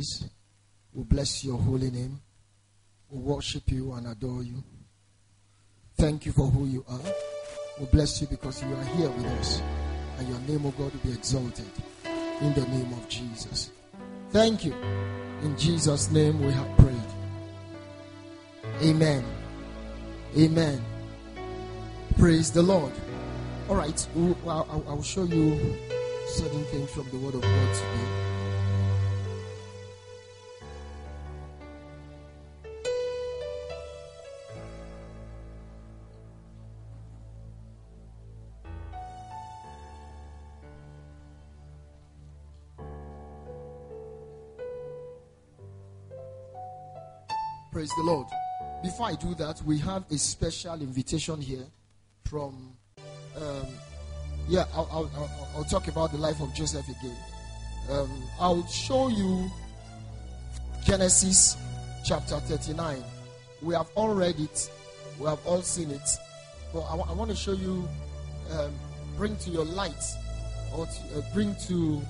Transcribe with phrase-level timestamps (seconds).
[0.00, 0.28] praise.
[0.92, 2.20] We bless your holy name.
[3.10, 4.62] We worship you and adore you.
[5.96, 7.12] Thank you for who you are.
[7.78, 9.62] We bless you because you are here with us.
[10.18, 11.66] And your name, O God, will be exalted
[12.40, 13.70] in the name of Jesus.
[14.30, 14.74] Thank you.
[15.42, 16.96] In Jesus' name we have prayed.
[18.82, 19.24] Amen.
[20.36, 20.82] Amen.
[22.18, 22.92] Praise the Lord.
[23.68, 25.76] All right, I will show you
[26.26, 28.29] certain things from the Word of God today.
[48.00, 48.26] The Lord.
[48.82, 51.66] Before I do that, we have a special invitation here
[52.24, 52.72] from,
[53.36, 53.66] um,
[54.48, 57.16] yeah, I'll, I'll, I'll, I'll, talk about the life of Joseph again.
[57.90, 59.50] Um, I'll show you
[60.82, 61.58] Genesis
[62.04, 63.04] chapter 39.
[63.60, 64.70] We have all read it,
[65.18, 66.08] we have all seen it,
[66.72, 67.86] but I, want to show you,
[68.52, 68.72] um,
[69.18, 70.04] bring to your light,
[70.74, 72.00] or to, uh, bring to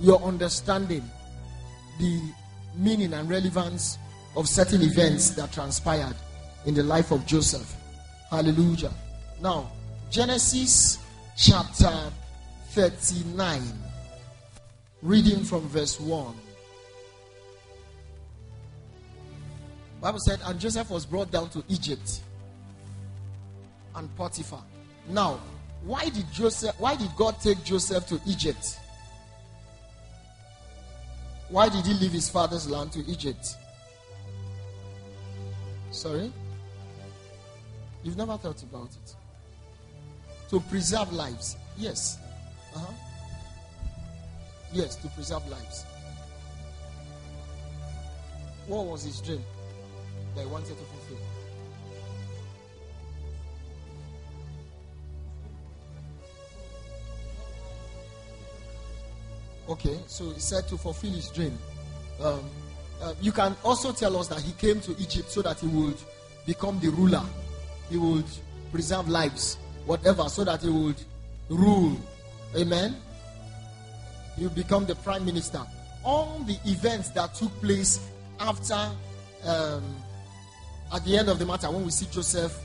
[0.00, 1.08] your understanding
[2.00, 2.20] the
[2.74, 3.98] meaning and relevance
[4.38, 6.14] of certain events that transpired
[6.64, 7.74] in the life of Joseph.
[8.30, 8.92] Hallelujah.
[9.42, 9.68] Now,
[10.12, 10.98] Genesis
[11.36, 11.92] chapter
[12.68, 13.60] 39,
[15.02, 16.34] reading from verse 1.
[20.00, 22.20] Bible said, and Joseph was brought down to Egypt
[23.96, 24.62] and Potiphar.
[25.08, 25.40] Now,
[25.82, 28.78] why did Joseph why did God take Joseph to Egypt?
[31.48, 33.56] Why did he leave his father's land to Egypt?
[35.90, 36.32] Sorry?
[38.02, 39.14] You've never thought about it.
[40.50, 41.56] To preserve lives.
[41.76, 42.18] Yes.
[42.74, 42.92] Uh-huh.
[44.72, 45.84] Yes, to preserve lives.
[48.66, 49.42] What was his dream
[50.34, 51.18] that he wanted to fulfill?
[59.70, 61.58] Okay, so he said to fulfill his dream.
[62.22, 62.42] Um,
[63.02, 65.96] uh, you can also tell us that he came to Egypt so that he would
[66.46, 67.22] become the ruler.
[67.90, 68.24] He would
[68.72, 70.96] preserve lives, whatever, so that he would
[71.48, 71.96] rule.
[72.56, 72.96] Amen.
[74.36, 75.60] He would become the prime minister.
[76.04, 78.00] All the events that took place
[78.40, 78.90] after,
[79.44, 79.96] um,
[80.92, 82.58] at the end of the matter, when we see Joseph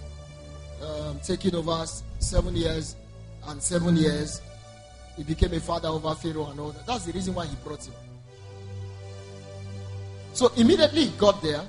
[0.82, 1.86] um, taking over
[2.20, 2.96] seven years
[3.48, 4.42] and seven years,
[5.18, 6.86] he became a father over Pharaoh and all that.
[6.86, 7.94] That's the reason why he brought him.
[10.34, 11.62] So immediately he got there.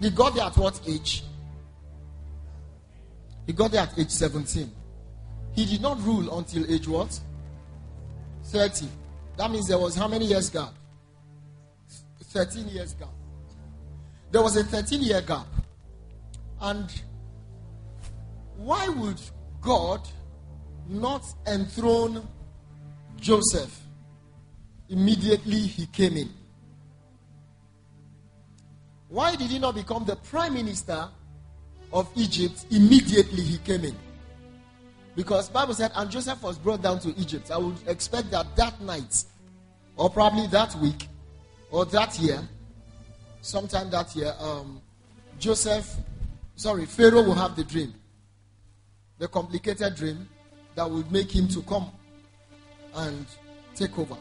[0.00, 1.24] He got there at what age?
[3.46, 4.70] He got there at age 17.
[5.54, 7.18] He did not rule until age what?
[8.44, 8.86] 30.
[9.36, 10.72] That means there was how many years gap?
[12.24, 13.08] 13 years gap.
[14.30, 15.46] There was a 13 year gap.
[16.60, 16.90] And
[18.56, 19.20] why would
[19.60, 20.00] God
[20.88, 22.26] not enthrone
[23.20, 23.80] Joseph
[24.88, 26.30] immediately he came in?
[29.08, 31.08] Why did he not become the prime minister
[31.92, 33.96] of Egypt immediately he came in?
[35.16, 37.50] Because Bible said, and Joseph was brought down to Egypt.
[37.50, 39.24] I would expect that that night,
[39.96, 41.08] or probably that week,
[41.70, 42.40] or that year,
[43.40, 44.80] sometime that year, um,
[45.38, 45.96] Joseph,
[46.54, 47.94] sorry, Pharaoh will have the dream,
[49.18, 50.28] the complicated dream
[50.74, 51.90] that would make him to come
[52.94, 53.26] and
[53.74, 54.16] take over.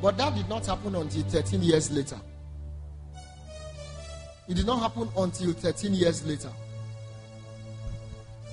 [0.00, 2.20] But that did not happen until 13 years later.
[4.50, 6.50] It did not happen until 13 years later.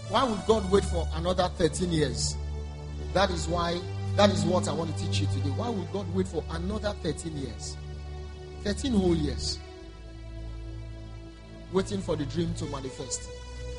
[0.10, 2.38] Why would God wait for another 13 years?
[3.14, 3.82] That is why,
[4.16, 5.50] that is what I want to teach you today.
[5.50, 7.76] Why would God wait for another 13 years?
[8.64, 9.58] 13 whole years.
[11.74, 13.28] Waiting for the dream to manifest.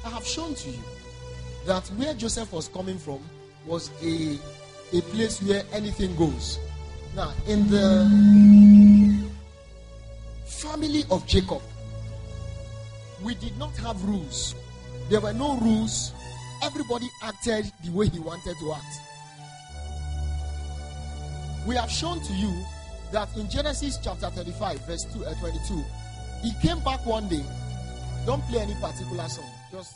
[0.05, 0.83] I have shown to you
[1.67, 3.21] that where Joseph was coming from
[3.65, 4.37] was a,
[4.93, 6.59] a place where anything goes.
[7.15, 9.25] Now, in the
[10.47, 11.63] family of Jacob,
[13.23, 14.55] we did not have rules.
[15.09, 16.13] There were no rules.
[16.63, 19.01] Everybody acted the way he wanted to act.
[21.67, 22.65] We have shown to you
[23.13, 25.85] that in Genesis chapter 35, verse 2, uh, 22,
[26.43, 27.45] he came back one day.
[28.27, 29.51] Don't play any particular song.
[29.73, 29.95] Just,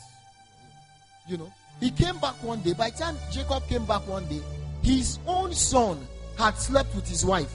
[1.27, 1.51] you know.
[1.79, 2.73] He came back one day.
[2.73, 4.41] By the time Jacob came back one day,
[4.81, 7.51] his own son had slept with his wife.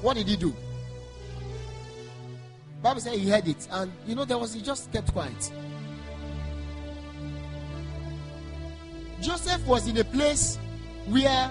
[0.00, 0.54] What did he do?
[2.84, 5.50] Bible said he heard it, and you know there was he just kept quiet.
[9.22, 10.58] Joseph was in a place
[11.06, 11.50] where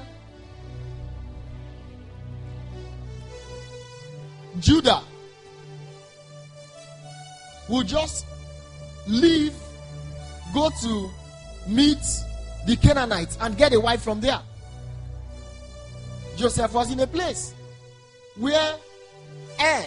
[4.59, 5.01] Judah
[7.67, 8.27] would just
[9.07, 9.55] leave,
[10.53, 11.09] go to
[11.67, 11.97] meet
[12.67, 14.39] the Canaanites and get a wife from there.
[16.35, 17.55] Joseph was in a place
[18.37, 18.75] where
[19.59, 19.85] Er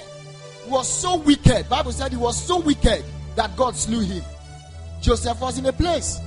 [0.68, 1.68] was so wicked.
[1.68, 3.04] Bible said he was so wicked
[3.36, 4.22] that God slew him.
[5.00, 6.18] Joseph was in a place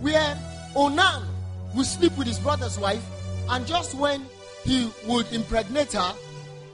[0.00, 0.38] where
[0.74, 1.26] Onan
[1.74, 3.02] would sleep with his brother's wife,
[3.50, 4.24] and just when
[4.64, 6.14] he would impregnate her,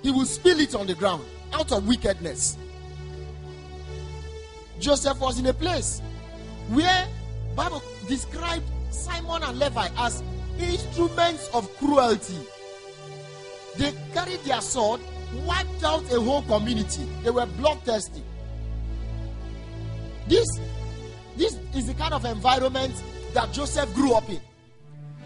[0.03, 2.57] he would spill it on the ground out of wickedness.
[4.81, 6.03] Joseph was in a place
[6.69, 7.09] where
[7.57, 10.23] Bible described Simon and Levi as
[10.59, 12.39] instruments of cruelty.
[13.77, 15.01] They carried their sword,
[15.47, 17.07] wiped out a whole community.
[17.23, 18.23] They were bloodthirsty.
[20.27, 20.47] This,
[21.37, 22.95] this is the kind of environment
[23.35, 24.41] that Joseph grew up in.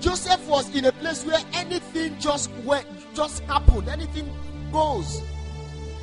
[0.01, 4.31] Joseph was in a place where anything just went, just happened, anything
[4.73, 5.23] goes.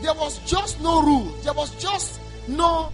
[0.02, 1.25] There was just no rule.
[1.44, 2.92] There was just no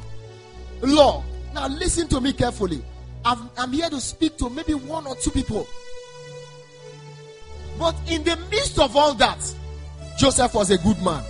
[0.81, 1.23] law.
[1.53, 2.83] Now listen to me carefully.
[3.25, 5.67] I'm, I'm here to speak to maybe one or two people.
[7.77, 9.55] But in the midst of all that,
[10.17, 11.23] Joseph was a good man.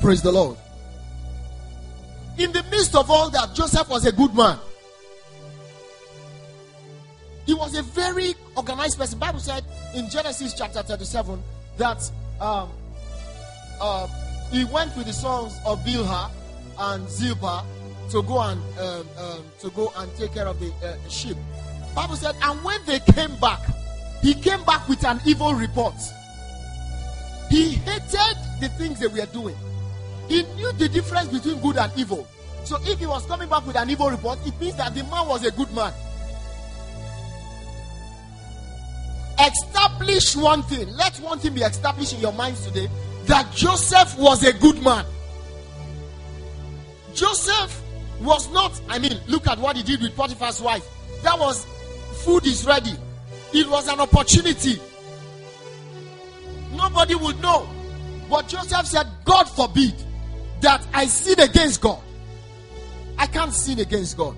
[0.00, 0.56] Praise the Lord.
[2.38, 4.58] In the midst of all that, Joseph was a good man.
[7.46, 9.18] He was a very organized person.
[9.18, 11.42] Bible said in Genesis chapter 37
[11.76, 12.10] that
[12.40, 12.70] um,
[13.80, 14.08] uh,
[14.50, 16.30] he went with the sons of Bilhah
[16.78, 17.64] and Zilpah
[18.10, 21.36] to go and um, um, to go and take care of the uh, sheep.
[21.94, 23.60] Bible said, and when they came back,
[24.20, 25.94] he came back with an evil report.
[27.50, 29.56] He hated the things they were doing.
[30.28, 32.26] He knew the difference between good and evil.
[32.64, 35.28] So if he was coming back with an evil report, it means that the man
[35.28, 35.92] was a good man.
[39.38, 40.88] Establish one thing.
[40.96, 42.88] Let one thing be established in your minds today
[43.24, 45.04] that Joseph was a good man.
[47.14, 47.82] Joseph
[48.20, 50.86] was not, I mean, look at what he did with Potiphar's wife.
[51.22, 51.66] That was
[52.24, 52.94] food is ready.
[53.52, 54.80] It was an opportunity.
[56.76, 57.68] Nobody would know.
[58.28, 59.94] But Joseph said, God forbid
[60.60, 62.00] that I sin against God.
[63.18, 64.36] I can't sin against God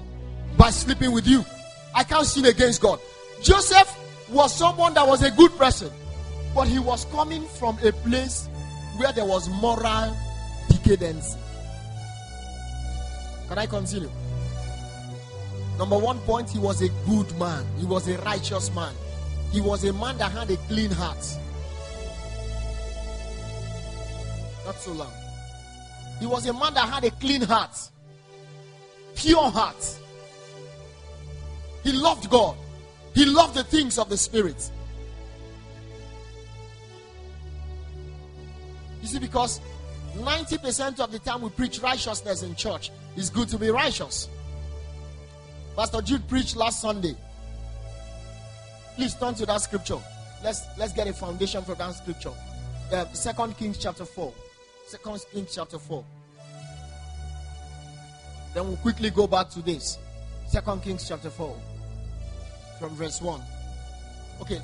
[0.57, 1.45] by sleeping with you.
[1.95, 3.01] I can't sin against God.
[3.43, 3.97] Joseph
[4.29, 5.91] was someone that was a good person,
[6.55, 8.49] but he was coming from a place
[8.97, 10.17] where there was moral
[10.69, 11.37] decadence.
[13.49, 14.11] Can I continue?
[15.79, 18.95] Number one point, he was a good man, he was a righteous man,
[19.53, 21.25] he was a man that had a clean heart.
[24.67, 25.13] Not so long.
[26.19, 27.79] He was a man that had a clean heart,
[29.15, 29.99] pure heart.
[31.85, 32.57] He loved God,
[33.15, 34.71] he loved the things of the Spirit.
[39.03, 39.61] You see, because
[40.17, 44.29] 90% of the time we preach righteousness in church, it's good to be righteous.
[45.77, 47.15] Pastor Jude preached last Sunday.
[48.97, 49.99] Please turn to that scripture.
[50.43, 52.33] Let's let's get a foundation for that scripture.
[52.91, 54.33] Uh, Second Kings chapter 4.
[54.87, 56.05] Second Kings chapter 4.
[58.55, 59.99] Then we'll quickly go back to this.
[60.47, 61.57] Second Kings chapter 4.
[62.79, 63.41] From verse 1.
[64.41, 64.61] Okay.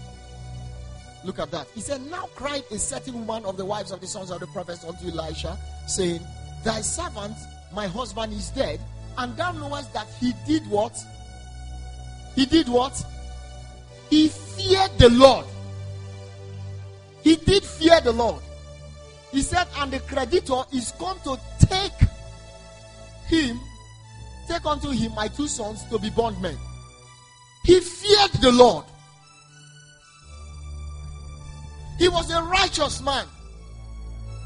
[1.25, 1.67] Look at that.
[1.75, 4.47] He said, Now cried a certain woman of the wives of the sons of the
[4.49, 6.21] prophets unto Elisha, saying,
[6.65, 7.37] Thy servant,
[7.73, 8.81] my husband, is dead,
[9.19, 10.97] and thou knowest that he did what?
[12.37, 13.05] He did what?
[14.09, 15.47] He feared the Lord.
[17.23, 18.43] He did fear the Lord.
[19.33, 22.09] He said, and the creditor is come to take
[23.27, 23.59] him,
[24.47, 26.57] take unto him my two sons to be bondmen.
[27.65, 28.85] He feared the Lord.
[31.99, 33.27] He was a righteous man,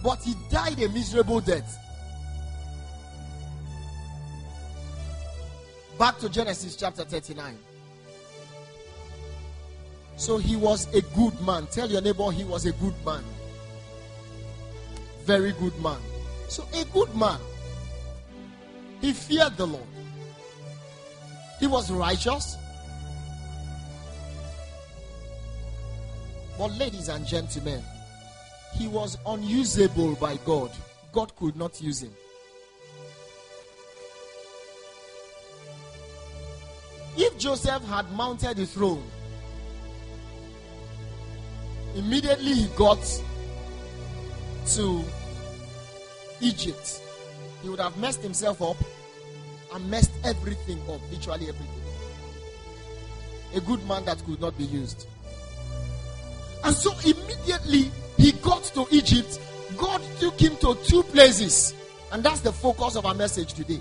[0.04, 1.76] but he died a miserable death.
[5.98, 7.58] Back to Genesis chapter 39.
[10.16, 11.66] So he was a good man.
[11.72, 13.24] Tell your neighbor he was a good man.
[15.26, 15.98] Very good man.
[16.48, 17.40] So a good man.
[19.00, 19.82] He feared the Lord.
[21.58, 22.56] He was righteous.
[26.56, 27.82] But, ladies and gentlemen,
[28.74, 30.70] he was unusable by God.
[31.12, 32.12] God could not use him.
[37.16, 39.02] If Joseph had mounted the throne,
[41.96, 42.98] immediately he got
[44.74, 45.04] to
[46.40, 47.02] Egypt,
[47.62, 48.76] he would have messed himself up
[49.74, 51.82] and messed everything up, literally everything.
[53.54, 55.06] A good man that could not be used.
[56.64, 59.38] And so immediately he got to Egypt,
[59.76, 61.74] God took him to two places,
[62.12, 63.80] and that's the focus of our message today.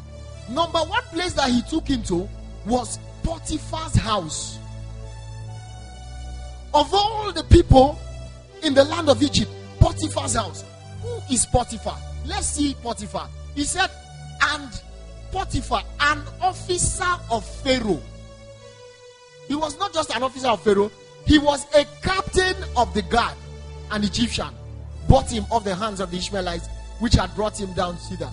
[0.50, 2.30] Number one place that he took him to
[2.66, 4.60] was Potiphar's house.
[6.74, 7.98] Of all the people
[8.64, 9.50] in the land of Egypt,
[9.80, 10.64] Potiphar's house.
[11.06, 11.98] Who is Potiphar?
[12.26, 13.30] Let's see Potiphar.
[13.54, 13.92] He said,
[14.42, 14.82] and
[15.32, 18.02] Potiphar, an officer of Pharaoh.
[19.48, 20.92] He was not just an officer of Pharaoh,
[21.28, 23.36] he was a captain of the guard,
[23.92, 24.50] an Egyptian.
[25.08, 26.68] Bought him off the hands of the Ishmaelites,
[27.00, 28.32] which had brought him down thither.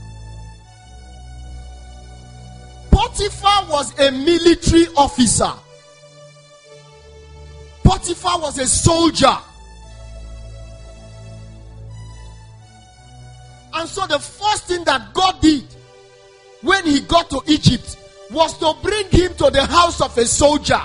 [2.90, 5.52] Potiphar was a military officer.
[7.84, 9.36] Potiphar was a soldier.
[13.82, 15.64] And so the first thing that God did
[16.60, 17.96] when he got to Egypt
[18.30, 20.80] was to bring him to the house of a soldier.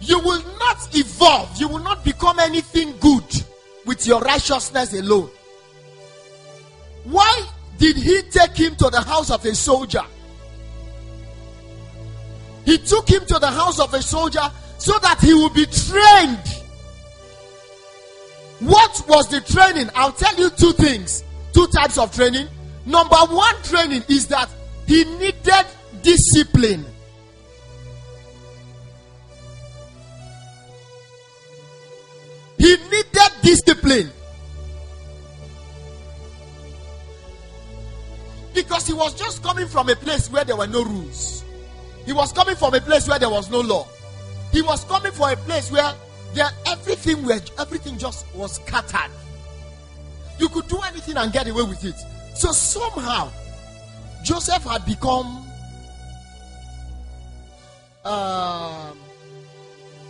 [0.00, 3.44] You will not evolve, you will not become anything good
[3.84, 5.28] with your righteousness alone.
[7.02, 10.04] Why did he take him to the house of a soldier?
[12.64, 16.59] He took him to the house of a soldier so that he would be trained
[18.60, 19.88] what was the training?
[19.94, 22.46] I'll tell you two things, two types of training.
[22.86, 24.48] Number one training is that
[24.86, 25.66] he needed
[26.02, 26.84] discipline.
[32.58, 34.10] He needed discipline.
[38.52, 41.44] Because he was just coming from a place where there were no rules.
[42.04, 43.86] He was coming from a place where there was no law.
[44.52, 45.94] He was coming from a place where
[46.34, 49.10] there, everything were, everything just was scattered.
[50.38, 51.96] You could do anything and get away with it.
[52.34, 53.30] So somehow,
[54.22, 55.44] Joseph had become
[58.04, 58.98] um,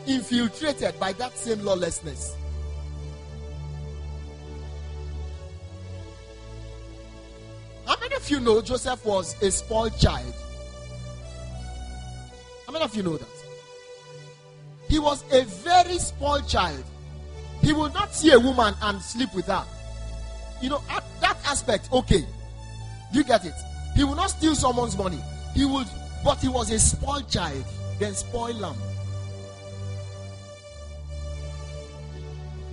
[0.07, 2.37] infiltrated by that same lawlessness.
[7.87, 10.35] How many of you know Joseph was a spoiled child?
[12.67, 13.40] How many of you know that?
[14.91, 16.83] He was a very spoiled child.
[17.63, 19.65] He would not see a woman and sleep with her.
[20.61, 22.27] You know, at that aspect, okay.
[23.13, 23.55] You get it?
[23.95, 25.21] He would not steal someone's money.
[25.55, 25.87] He would,
[26.25, 27.65] but he was a spoiled child,
[28.01, 28.77] then spoiled lamb.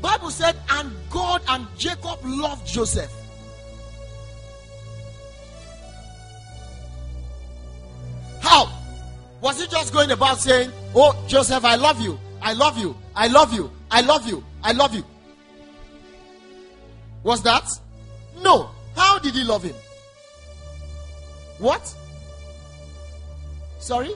[0.02, 3.12] Bible said, and God and Jacob loved Joseph.
[8.42, 8.72] How?
[9.42, 12.20] Was he just going about saying, Oh, Joseph, I love you.
[12.42, 12.98] I love you.
[13.16, 13.70] I love you.
[13.92, 14.44] I love you.
[14.63, 15.04] I love you.
[17.22, 17.70] Was that?
[18.42, 18.72] No.
[18.96, 19.75] How did he love him?
[21.60, 21.94] What?
[23.77, 24.16] Sorry?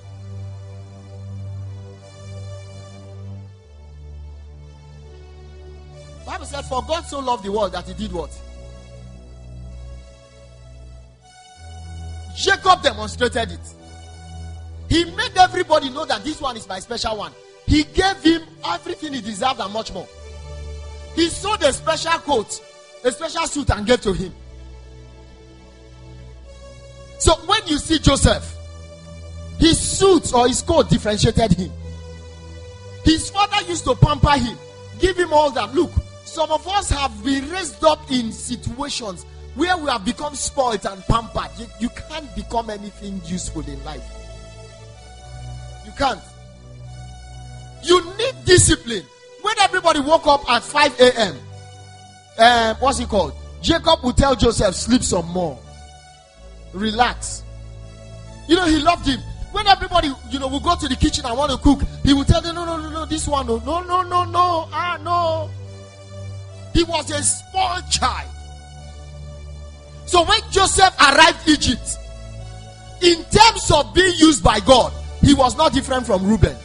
[6.25, 8.31] Bible said, For God so loved the world that he did what?
[12.35, 13.80] Jacob demonstrated it.
[14.91, 17.31] He made everybody know that this one is my special one.
[17.65, 20.05] He gave him everything he deserved and much more.
[21.15, 22.62] He sold a special coat,
[23.01, 24.33] a special suit, and gave to him.
[27.19, 28.53] So when you see Joseph,
[29.60, 31.71] his suit or his coat differentiated him.
[33.05, 34.57] His father used to pamper him,
[35.00, 35.74] give him all that.
[35.74, 35.91] Look,
[36.25, 41.01] some of us have been raised up in situations where we have become spoiled and
[41.05, 41.57] pampered.
[41.57, 44.20] You, you can't become anything useful in life.
[46.01, 46.22] You can't.
[47.84, 49.03] You need discipline.
[49.43, 51.38] When everybody woke up at 5 a.m.,
[52.39, 53.34] uh, um, what's he called?
[53.62, 55.60] Jacob would tell Joseph, sleep some more.
[56.74, 57.43] Relax.
[58.48, 59.20] You know, he loved him.
[59.51, 62.27] When everybody, you know, will go to the kitchen and want to cook, he would
[62.27, 65.51] tell them, no, no, no, no, this one, no, no, no, no, no, ah, no.
[66.74, 68.29] He was a small child.
[70.08, 71.98] So when Joseph arrived Egypt,
[73.01, 76.55] in terms of being used by God, he was not different from Reuben.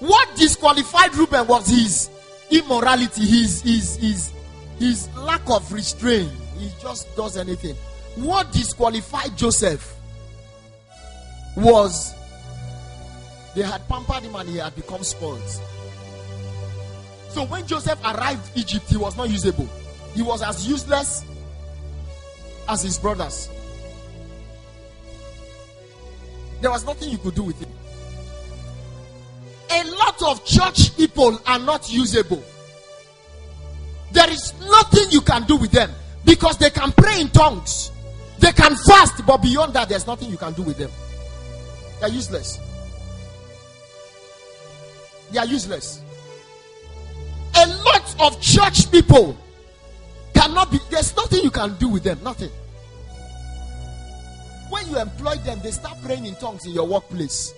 [0.00, 2.10] What disqualified Reuben was his
[2.50, 4.32] immorality, his, his, his,
[4.78, 6.30] his lack of restraint.
[6.58, 7.76] He just does anything.
[8.16, 9.96] What disqualified Joseph
[11.56, 12.14] was
[13.54, 15.42] they had pampered him and he had become spoiled.
[17.28, 19.68] So when Joseph arrived Egypt, he was not usable.
[20.14, 21.24] He was as useless
[22.68, 23.48] as his brothers.
[26.62, 27.68] There was nothing you could do with it.
[29.72, 32.42] A lot of church people are not usable.
[34.12, 35.90] There is nothing you can do with them
[36.24, 37.90] because they can pray in tongues,
[38.38, 40.90] they can fast, but beyond that, there's nothing you can do with them.
[41.98, 42.60] They're useless.
[45.32, 46.00] They are useless.
[47.56, 49.36] A lot of church people
[50.32, 52.20] cannot be, there's nothing you can do with them.
[52.22, 52.50] Nothing.
[54.72, 57.52] When you employ them, they start praying in tongues in your workplace.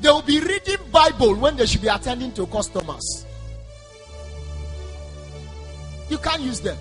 [0.00, 3.26] They will be reading Bible when they should be attending to customers.
[6.08, 6.78] You can't use them.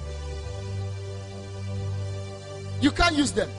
[2.79, 3.49] You can't use them.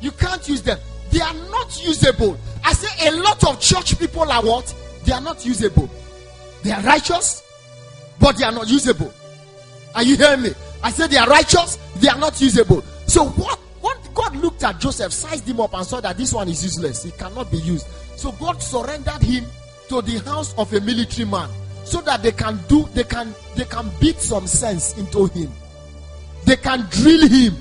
[0.00, 0.80] You can't use them.
[1.12, 2.36] They are not usable.
[2.64, 4.74] I say a lot of church people are what?
[5.04, 5.88] They are not usable.
[6.64, 7.43] They are righteous,
[8.24, 9.12] but they are not usable.
[9.94, 10.50] Are you hearing me?
[10.82, 12.82] I said they are righteous, they are not usable.
[13.06, 16.48] So what What God looked at Joseph, sized him up, and saw that this one
[16.48, 17.02] is useless.
[17.02, 17.86] He cannot be used.
[18.16, 19.44] So God surrendered him
[19.90, 21.50] to the house of a military man
[21.84, 25.52] so that they can do they can they can beat some sense into him
[26.46, 27.54] they can drill him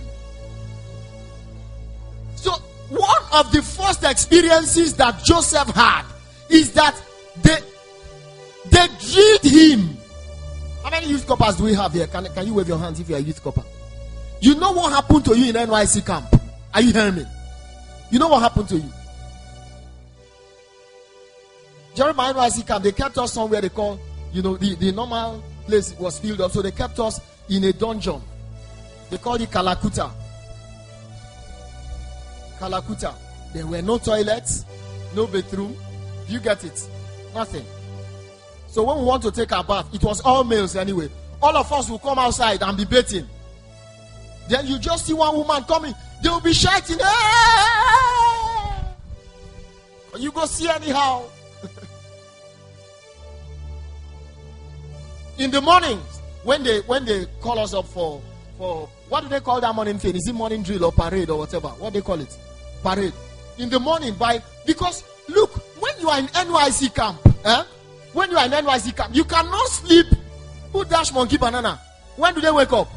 [2.35, 2.51] so
[2.89, 6.05] one of the first experiences that joseph had
[6.49, 6.95] is that
[7.41, 7.57] they
[8.69, 9.92] they drilled him
[11.35, 13.41] corpers do we have here can, can you wave your hands if you're a youth
[13.43, 13.63] corper
[14.41, 16.25] you know what happened to you in NYSC camp
[16.73, 17.25] are you hearing me?
[18.09, 18.89] You know what happened to you?
[21.93, 23.99] Jeremiah NYSC camp, they kept us somewhere they call,
[24.31, 26.51] you know, the, the normal place was filled up.
[26.51, 28.21] So they kept us in a dungeon.
[29.11, 30.11] They called it Kalakuta.
[32.57, 33.13] Kalakuta.
[33.53, 34.65] There were no toilets,
[35.15, 35.75] no bathroom.
[36.27, 36.87] You get it?
[37.35, 37.65] Nothing.
[38.67, 41.09] So when we want to take our bath, it was all males anyway.
[41.43, 43.27] All of us will come outside and be bathing.
[44.47, 45.93] Then you just see one woman coming.
[46.23, 47.05] They will be shouting, hey!
[50.17, 51.23] You go see anyhow.
[55.37, 58.21] In the mornings, when they when they call us up for
[58.57, 60.15] for what do they call that morning thing?
[60.15, 61.67] Is it morning drill or parade or whatever?
[61.69, 62.37] What they call it?
[62.83, 63.11] Parade.
[63.57, 67.63] In the morning, by because look, when you are in NYSC camp, eh?
[68.13, 70.05] When you are in NYSC camp, you cannot sleep.
[70.73, 71.79] Who dash monkey banana?
[72.17, 72.89] When do they wake up?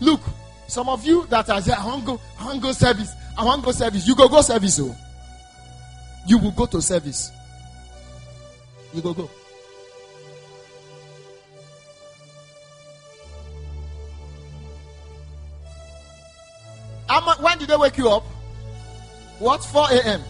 [0.00, 0.20] Look,
[0.66, 3.14] some of you that are there, I want go, I want go service.
[3.38, 4.08] I want go service.
[4.08, 4.80] You go go service.
[4.80, 4.96] Oh.
[6.26, 7.30] You will go to service.
[8.92, 9.30] You go go.
[17.40, 18.24] when did they wake you up?
[19.38, 19.64] What?
[19.64, 20.22] 4 a.m.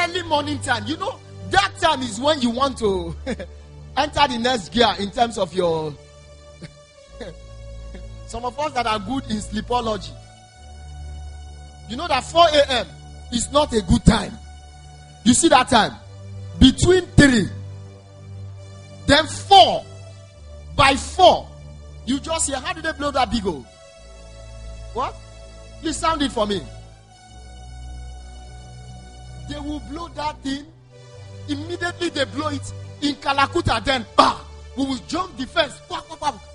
[0.00, 1.18] early morning time, you know,
[1.50, 3.14] that time is when you want to
[3.96, 5.94] enter the next gear in terms of your.
[8.26, 10.12] Some of us that are good in sleepology,
[11.88, 12.86] you know that 4 a.m.
[13.32, 14.32] is not a good time.
[15.24, 15.92] You see that time?
[16.58, 17.48] Between 3,
[19.06, 19.84] then 4,
[20.76, 21.48] by 4,
[22.06, 23.66] you just hear, how did they blow that big hole?
[24.92, 25.14] What?
[25.80, 26.62] Please sound it for me.
[29.50, 30.64] They will blow that thing.
[31.48, 34.40] Immediately they blow it in Kalakuta, then bah,
[34.76, 35.80] we will jump the fence,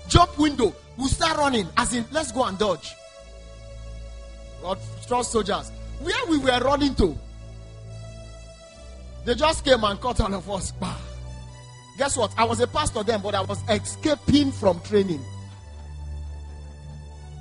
[0.08, 1.68] jump window, we'll start running.
[1.76, 2.94] As in, let's go and dodge.
[4.62, 5.70] God, trust soldiers.
[6.00, 7.18] Where we were running to,
[9.26, 10.70] they just came and caught all of us.
[10.72, 10.96] Bah.
[11.98, 12.32] Guess what?
[12.38, 15.22] I was a pastor then, but I was escaping from training.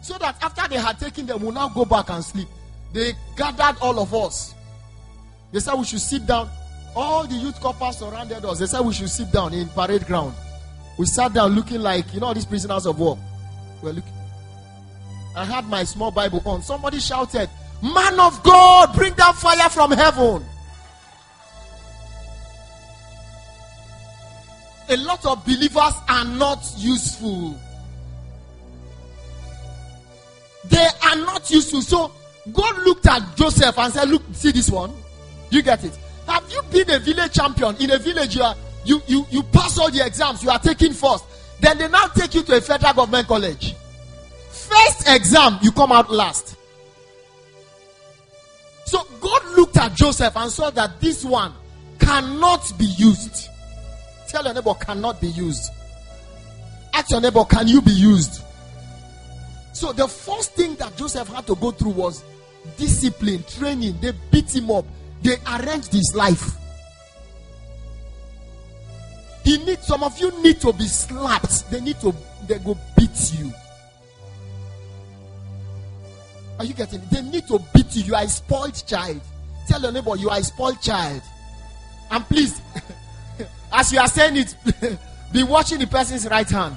[0.02, 2.48] So that after they had taken them, we'll now go back and sleep.
[2.92, 4.56] They gathered all of us.
[5.52, 6.50] They said we should sit down.
[6.96, 8.60] All the youth corpers surrounded us.
[8.60, 10.34] They said we should sit down in parade ground.
[10.98, 13.18] We sat down looking like, you know, these prisoners of war.
[13.82, 14.06] Well, look.
[15.36, 16.62] I had my small Bible on.
[16.62, 17.50] Somebody shouted,
[17.84, 20.46] Man of God, bring down fire from heaven.
[24.88, 27.60] A lot of believers are not useful.
[30.66, 31.82] They are not useful.
[31.82, 32.12] So
[32.54, 34.94] God looked at Joseph and said, Look, see this one?
[35.56, 35.98] You get it?
[36.28, 38.36] Have you been a village champion in a village?
[38.36, 40.44] You are you you you pass all the exams.
[40.44, 41.24] You are taking first.
[41.62, 43.74] Then they now take you to a federal government college.
[44.50, 46.58] First exam, you come out last.
[48.86, 51.54] So God looked at Joseph and saw that this one
[52.00, 53.48] cannot be used.
[54.28, 55.72] Tell your neighbor, cannot be used.
[56.94, 58.42] Ask your neighbor, can you be used?
[59.72, 62.26] So the first thing that Joseph had to go through was
[62.76, 63.98] discipline, training.
[64.02, 64.86] They beat him up.
[65.26, 66.56] They arranged his life.
[69.44, 71.72] He needs some of you need to be slapped.
[71.72, 72.14] They need to
[72.48, 73.52] they go beat you.
[76.60, 77.10] Are you getting it?
[77.10, 78.04] They need to beat you.
[78.04, 79.20] You are a spoiled child.
[79.68, 81.24] Tell your neighbor you are a spoiled child.
[82.12, 82.62] And please,
[83.72, 84.56] as you are saying it,
[85.34, 86.76] be watching the person's right hand.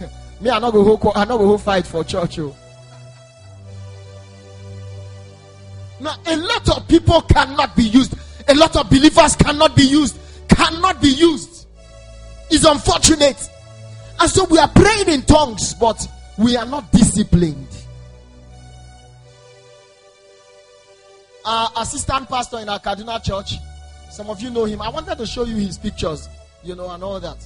[0.40, 2.40] Me, I not go whole, I not go whole fight for church.
[2.40, 2.56] Oh.
[6.00, 8.14] Now, a lot of people cannot be used.
[8.48, 10.18] A lot of believers cannot be used.
[10.48, 11.66] Cannot be used.
[12.50, 13.48] It's unfortunate.
[14.18, 16.06] And so we are praying in tongues, but
[16.38, 17.68] we are not disciplined.
[21.44, 23.54] Our assistant pastor in our Kaduna church,
[24.10, 24.82] some of you know him.
[24.82, 26.28] I wanted to show you his pictures,
[26.62, 27.38] you know, and all that.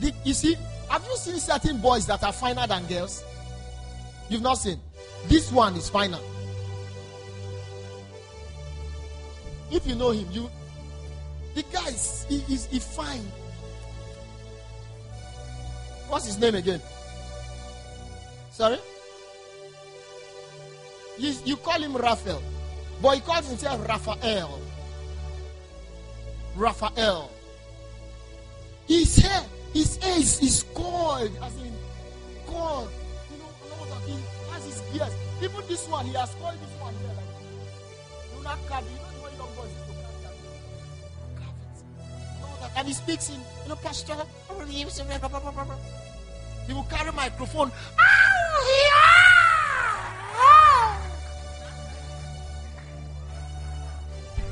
[0.00, 0.54] The, you see,
[0.90, 3.24] have you seen certain boys that are finer than girls?
[4.28, 4.78] You've not seen.
[5.28, 6.18] This one is finer.
[9.70, 10.50] If you know him, you
[11.54, 13.26] the guy is he is he fine.
[16.08, 16.80] What's his name again?
[18.50, 18.78] Sorry?
[21.18, 22.42] You, you call him Raphael,
[23.02, 24.60] but he calls himself Raphael.
[26.56, 27.30] Raphael.
[28.86, 31.72] His hair, his hair is, gold, as in
[32.46, 32.88] gold.
[33.30, 34.14] You know, he
[34.50, 35.12] has his beard.
[35.42, 37.38] Even this one, he has called this one here like
[38.48, 38.84] not carve.
[38.90, 39.07] You know
[42.76, 44.16] And he speaks in, you know, Pastor.
[44.68, 44.84] He
[46.74, 47.70] will carry microphone.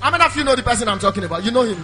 [0.00, 1.44] How many of you know the person I'm talking about?
[1.44, 1.82] You know him.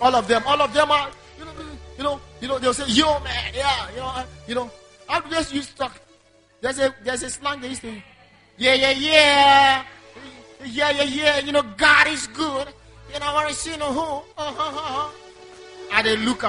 [0.00, 1.52] All of them, all of them are, you know,
[1.96, 4.70] you know, you know, they'll say, yo man, yeah, you know, you know.
[5.08, 6.00] How do used to talk?
[6.60, 7.92] There's a there's a slang they used to
[8.58, 9.84] yeah, yeah, yeah.
[10.64, 11.38] Yeah, yeah, yeah.
[11.40, 12.68] You know, God is good.
[13.12, 14.00] You know, I see no who.
[14.00, 15.21] Uh-huh, uh-huh.
[15.92, 16.44] And they look.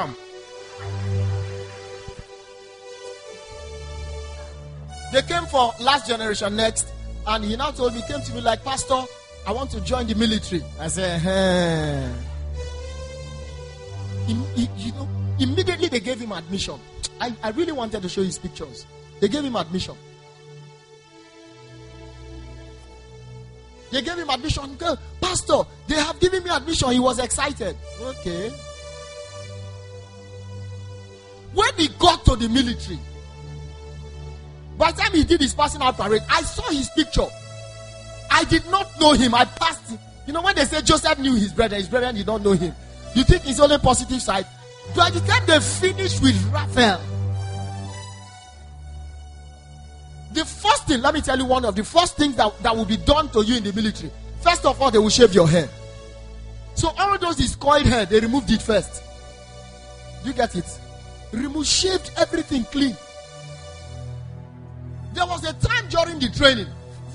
[5.12, 6.88] They came for last generation next,
[7.27, 9.03] and he now told me, came to me like, Pastor,
[9.45, 10.63] I want to join the military.
[10.79, 12.12] I said, hey.
[14.27, 15.08] you know,
[15.39, 16.79] immediately they gave him admission.
[17.21, 18.86] I, I really wanted to show his pictures.
[19.19, 19.95] They gave him admission.
[23.91, 24.77] They gave him admission.
[25.21, 26.89] Pastor, they have given me admission.
[26.91, 27.77] He was excited.
[28.01, 28.51] Okay.
[31.54, 33.00] When he got to the military,
[34.78, 37.28] by the time he did his passing out parade, I saw his picture.
[38.32, 39.36] I did not know him.
[39.36, 40.00] I passed him.
[40.26, 42.74] You know, when they say Joseph knew his brother, his brother did not know him.
[43.13, 44.48] You think it's only positive side?
[44.96, 47.02] By the time they finished with Raphael,
[50.34, 52.86] the first thing, let me tell you one of the first things that, that will
[52.86, 54.12] be done to you in the military.
[54.42, 55.70] First of all, they will shave your hair.
[56.74, 59.04] So all those is coiled hair, they removed it first.
[60.26, 60.66] You get it?
[61.34, 62.96] Remove, shaved everything clean.
[65.13, 66.67] There was a time during the training,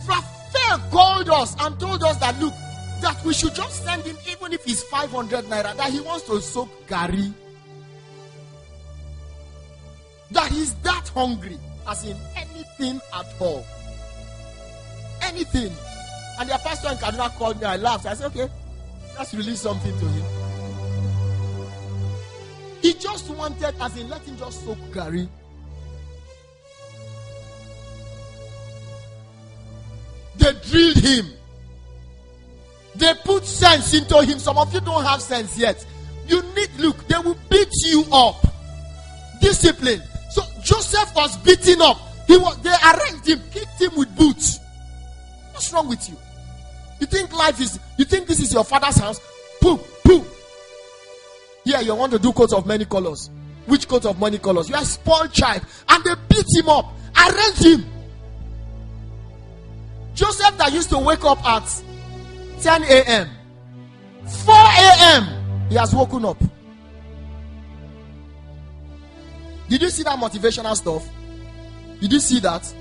[0.06, 2.54] Raphael called us and told us that look,
[3.00, 6.40] that we should just send him, even if it's 500 naira, that he wants to
[6.40, 7.32] soak gari.
[10.32, 13.64] That he's that hungry, as in anything at all.
[15.22, 15.72] Anything.
[16.40, 18.06] And the pastor in Kaduna called me, I laughed.
[18.06, 18.48] I said, okay,
[19.16, 20.37] let's release something to him.
[22.82, 25.28] He just wanted, as in, let him just soak gari.
[30.36, 31.26] They drilled him.
[32.94, 34.38] They put sense into him.
[34.38, 35.84] Some of you don't have sense yet.
[36.26, 38.36] You need, look, they will beat you up.
[39.40, 40.02] Discipline.
[40.30, 41.98] So Joseph was beaten up.
[42.26, 44.60] He was they arranged him, kicked him with boots.
[45.52, 46.16] What's wrong with you?
[47.00, 49.20] You think life is you think this is your father's house?
[49.60, 50.24] Pooh, pooh.
[51.68, 53.28] Here you want to do coats of many colors.
[53.66, 54.70] Which coat of many colors?
[54.70, 55.60] You are spoiled child.
[55.86, 57.84] And they beat him up, arranged him.
[60.14, 61.82] Joseph that used to wake up at
[62.62, 63.28] 10 a.m.
[64.46, 65.68] 4 a.m.
[65.68, 66.42] He has woken up.
[69.68, 71.06] Did you see that motivational stuff?
[72.00, 72.74] Did you see that?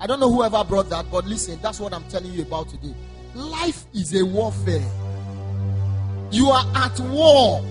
[0.00, 2.94] I don't know whoever brought that, but listen, that's what I'm telling you about today.
[3.34, 4.90] Life is a warfare.
[6.30, 7.62] You are at war.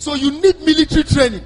[0.00, 1.44] So you need military training.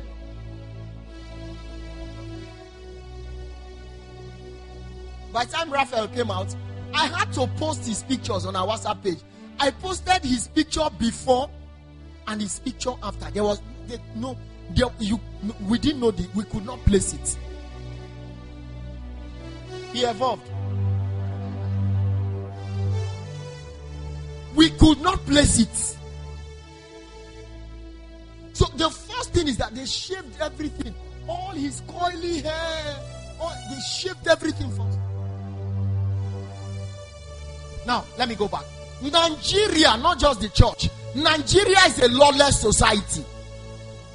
[5.32, 6.54] By the time Raphael came out,
[6.94, 9.18] I had to post his pictures on our WhatsApp page.
[9.58, 11.50] I posted his picture before
[12.28, 13.28] and his picture after.
[13.32, 14.38] There was there, no,
[14.70, 15.18] there, you,
[15.68, 17.36] we didn't know the, we could not place it.
[19.92, 20.48] He evolved.
[24.54, 25.98] We could not place it.
[28.54, 30.94] So the first thing is that they shaved everything,
[31.28, 32.96] all his coily hair,
[33.40, 34.98] all, they shaved everything first.
[37.84, 38.64] Now, let me go back.
[39.02, 43.24] Nigeria, not just the church, Nigeria is a lawless society.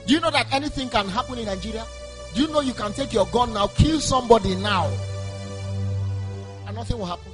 [0.07, 1.85] Do you know that anything can happen in Nigeria?
[2.33, 4.89] Do you know you can take your gun now, kill somebody now,
[6.65, 7.31] and nothing will happen?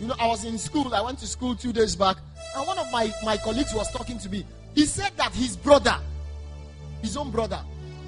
[0.00, 2.16] You know, I was in school, I went to school two days back,
[2.56, 4.44] and one of my, my colleagues was talking to me.
[4.74, 5.96] He said that his brother,
[7.02, 7.60] his own brother,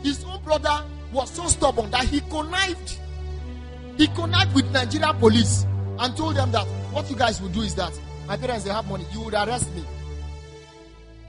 [0.02, 2.98] his own brother was so stubborn that he connived.
[3.96, 5.66] He connived with Nigeria police
[5.98, 8.88] and told them that what you guys will do is that my parents they have
[8.88, 9.84] money, you would arrest me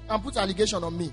[0.09, 1.11] and put allegation on me.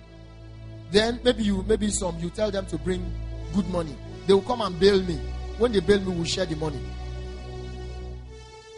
[0.91, 3.11] Then maybe you maybe some you tell them to bring
[3.55, 3.97] good money.
[4.27, 5.19] They will come and bail me.
[5.59, 6.81] When they bail me, we'll share the money.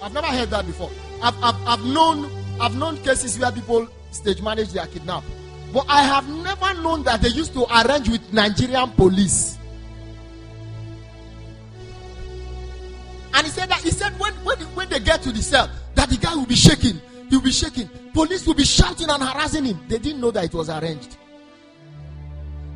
[0.03, 0.91] I've never heard that before.
[1.23, 5.25] I've, I've, I've known I've known cases where people stage manage their kidnap.
[5.73, 9.59] But I have never known that they used to arrange with Nigerian police.
[13.33, 16.09] And he said that he said when, when, when they get to the cell, that
[16.09, 17.01] the guy will be shaking.
[17.29, 17.89] He will be shaking.
[18.13, 19.81] Police will be shouting and harassing him.
[19.89, 21.17] They didn't know that it was arranged.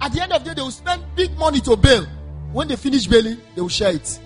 [0.00, 2.06] At the end of the day, they will spend big money to bail.
[2.52, 4.20] When they finish bailing, they will share it.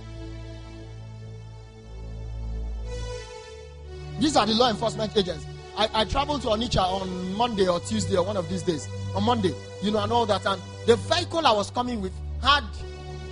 [4.19, 5.47] These are the law enforcement agents.
[5.79, 8.89] I, I traveled to Onitsha on Monday or Tuesday or one of these days.
[9.15, 10.45] On Monday, you know, and all that.
[10.45, 12.13] And the vehicle I was coming with
[12.43, 12.65] had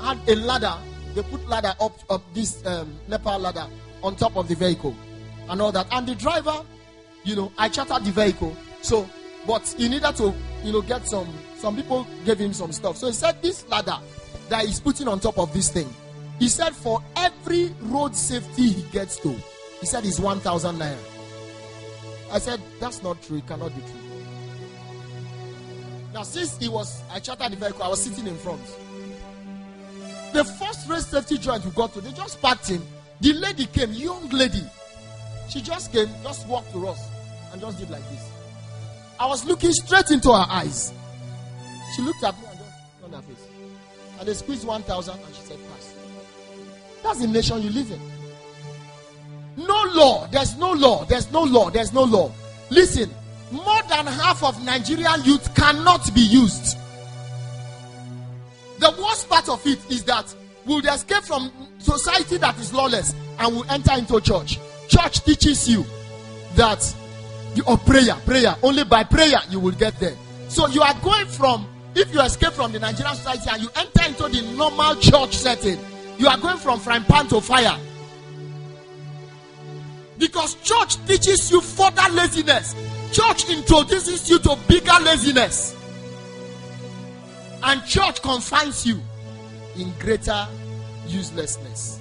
[0.00, 0.74] had a ladder.
[1.14, 3.66] They put ladder up up this um, Nepal ladder
[4.02, 4.94] on top of the vehicle,
[5.48, 5.88] and all that.
[5.90, 6.64] And the driver,
[7.24, 8.56] you know, I chartered the vehicle.
[8.80, 9.08] So,
[9.46, 10.32] but he needed to,
[10.62, 11.28] you know, get some.
[11.56, 12.96] Some people gave him some stuff.
[12.96, 13.98] So he said, this ladder
[14.50, 15.92] that he's putting on top of this thing.
[16.38, 19.34] He said, for every road safety he gets to,
[19.80, 21.15] he said, it's 1,000 naira.
[22.30, 23.38] I said, That's not true.
[23.38, 24.06] It cannot be true.
[26.12, 28.62] Now, since he was, I chartered the vehicle, I was sitting in front.
[30.32, 32.82] The first race safety joint we got to, they just parked him.
[33.20, 34.62] The lady came, young lady.
[35.48, 37.08] She just came, just walked to us,
[37.52, 38.30] and just did like this.
[39.18, 40.92] I was looking straight into her eyes.
[41.94, 43.46] She looked at me and just turned her face.
[44.18, 45.94] And they squeezed 1,000 and she said, Pass.
[47.02, 48.00] That's the nation you live in.
[49.56, 50.26] No law.
[50.26, 51.04] There's no law.
[51.04, 51.70] There's no law.
[51.70, 52.30] There's no law.
[52.70, 53.10] Listen,
[53.50, 56.76] more than half of Nigerian youth cannot be used.
[58.78, 60.34] The worst part of it is that
[60.66, 64.58] we'll escape from society that is lawless and will enter into church.
[64.88, 65.84] Church teaches you
[66.56, 66.94] that
[67.54, 68.54] you or prayer, prayer.
[68.62, 70.16] Only by prayer you will get there.
[70.48, 74.04] So you are going from if you escape from the Nigerian society and you enter
[74.08, 75.78] into the normal church setting,
[76.18, 77.78] you are going from frying pan to fire.
[80.18, 82.74] Because church teaches you further laziness.
[83.12, 85.74] Church introduces you to bigger laziness.
[87.62, 89.00] And church confines you
[89.76, 90.46] in greater
[91.06, 92.00] uselessness.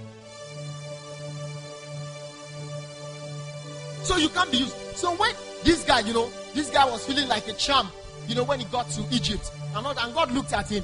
[4.04, 4.76] So you can't be used.
[4.96, 5.32] So when
[5.64, 7.90] this guy, you know, this guy was feeling like a champ,
[8.28, 10.84] you know, when he got to Egypt, and, God looked at him.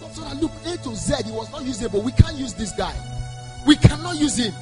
[0.00, 2.00] God said, Look, A to Z, he was not usable.
[2.00, 2.94] We can't use this guy.
[3.66, 4.54] We cannot use him.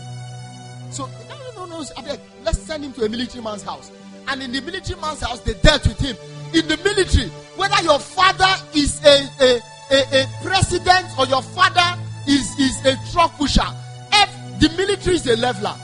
[0.96, 2.16] So, no, no, no, no.
[2.42, 3.90] let's send him to a military man's house.
[4.28, 6.16] And in the military man's house, they dealt with him.
[6.54, 12.00] In the military, whether your father is a, a, a, a president or your father
[12.26, 13.68] is, is a truck pusher,
[14.10, 15.74] if the military is a leveler.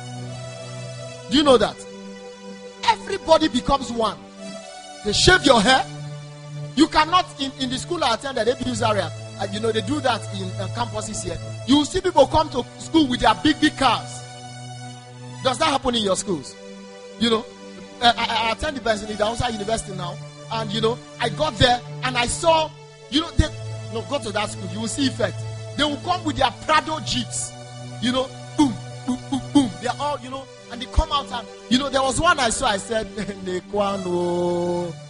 [1.30, 1.76] Do you know that?
[2.84, 4.16] Everybody becomes one.
[5.04, 5.84] They shave your hair.
[6.74, 10.00] You cannot, in, in the school I attended, ABU Zaria, uh, you know, they do
[10.00, 11.36] that in uh, campuses here.
[11.66, 14.21] You see people come to school with their big, big cars.
[15.42, 16.54] Does that happen in your schools?
[17.18, 17.46] You know,
[18.00, 20.16] uh, I, I attend the best in the outside university now,
[20.52, 22.70] and you know, I got there and I saw,
[23.10, 23.46] you know, they
[23.92, 25.36] no go to that school, you will see effect.
[25.76, 27.52] They will come with their Prado jeeps,
[28.00, 28.72] you know, boom,
[29.06, 29.70] boom, boom, boom.
[29.82, 32.50] They're all, you know, and they come out and you know, there was one I
[32.50, 32.66] saw.
[32.66, 33.06] I said.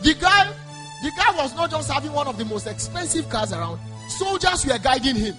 [0.00, 0.46] The guy,
[1.02, 3.80] the guy was not just having one of the most expensive cars around.
[4.08, 5.34] Soldiers were guiding him.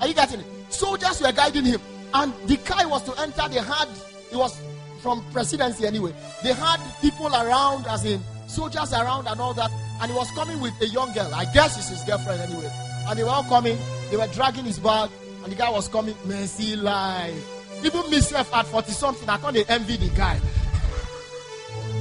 [0.00, 0.46] Are you getting it?
[0.70, 1.80] Soldiers were guiding him.
[2.14, 3.88] And the guy was to enter, they had,
[4.30, 4.60] it was
[5.00, 6.12] from presidency anyway.
[6.42, 9.70] They had people around, as in soldiers around and all that.
[10.00, 11.30] And he was coming with a young girl.
[11.34, 12.70] I guess it's his girlfriend anyway.
[13.08, 13.76] And they were all coming.
[14.10, 15.10] They were dragging his bag.
[15.42, 16.14] And the guy was coming.
[16.24, 17.84] Mercy life.
[17.84, 20.40] Even myself at 40 something, I they envy the guy.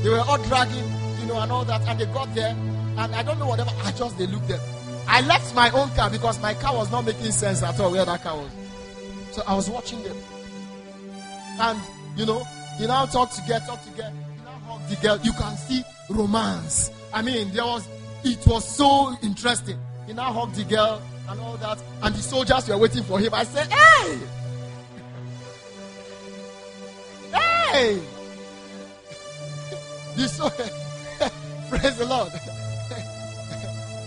[0.02, 0.86] they were all dragging,
[1.20, 1.82] you know, and all that.
[1.88, 2.56] And they got there.
[2.98, 3.72] And I don't know whatever.
[3.84, 4.62] I just, they looked there.
[5.08, 8.06] I left my own car because my car was not making sense at all where
[8.06, 8.52] that car was.
[9.32, 10.18] So I was watching them.
[11.60, 11.80] And,
[12.18, 12.46] you know,
[12.80, 15.18] you now talk to get, talk to get, you now hug the girl.
[15.24, 16.92] You can see romance.
[17.14, 17.88] I mean, there was,
[18.24, 19.80] it was so interesting.
[20.06, 21.82] He now hugged the girl and all that.
[22.04, 23.34] And the soldiers were waiting for him.
[23.34, 24.20] I said, hey!
[27.34, 28.02] Hey!
[30.16, 30.74] You saw it.
[31.70, 32.32] praise the Lord.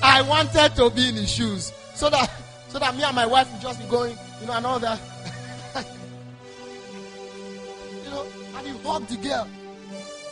[0.03, 2.31] I wanted to be in his shoes so that
[2.69, 4.99] so that me and my wife would just be going, you know, and all that.
[8.05, 9.49] you know, and he hugged the girl.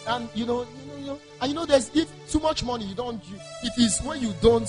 [0.06, 2.86] And you know, you know, you know, and you know, there's if too much money,
[2.86, 4.68] you don't you, it is when you don't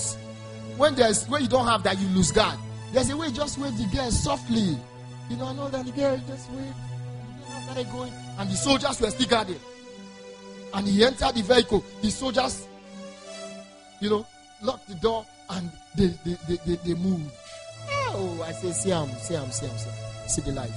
[0.76, 2.58] when there's when you don't have that you lose God.
[2.92, 4.76] There's a way just wave the girl softly.
[5.30, 6.74] You know, I know that the girl just wave.
[7.62, 9.60] started going, and the soldiers were still guarding.
[10.74, 11.84] And he entered the vehicle.
[12.02, 12.66] The soldiers,
[14.00, 14.26] you know,
[14.62, 17.30] locked the door and they they, they, they, they moved.
[18.12, 20.28] Oh, I say, see him, see him, see him, see him.
[20.28, 20.74] See the life.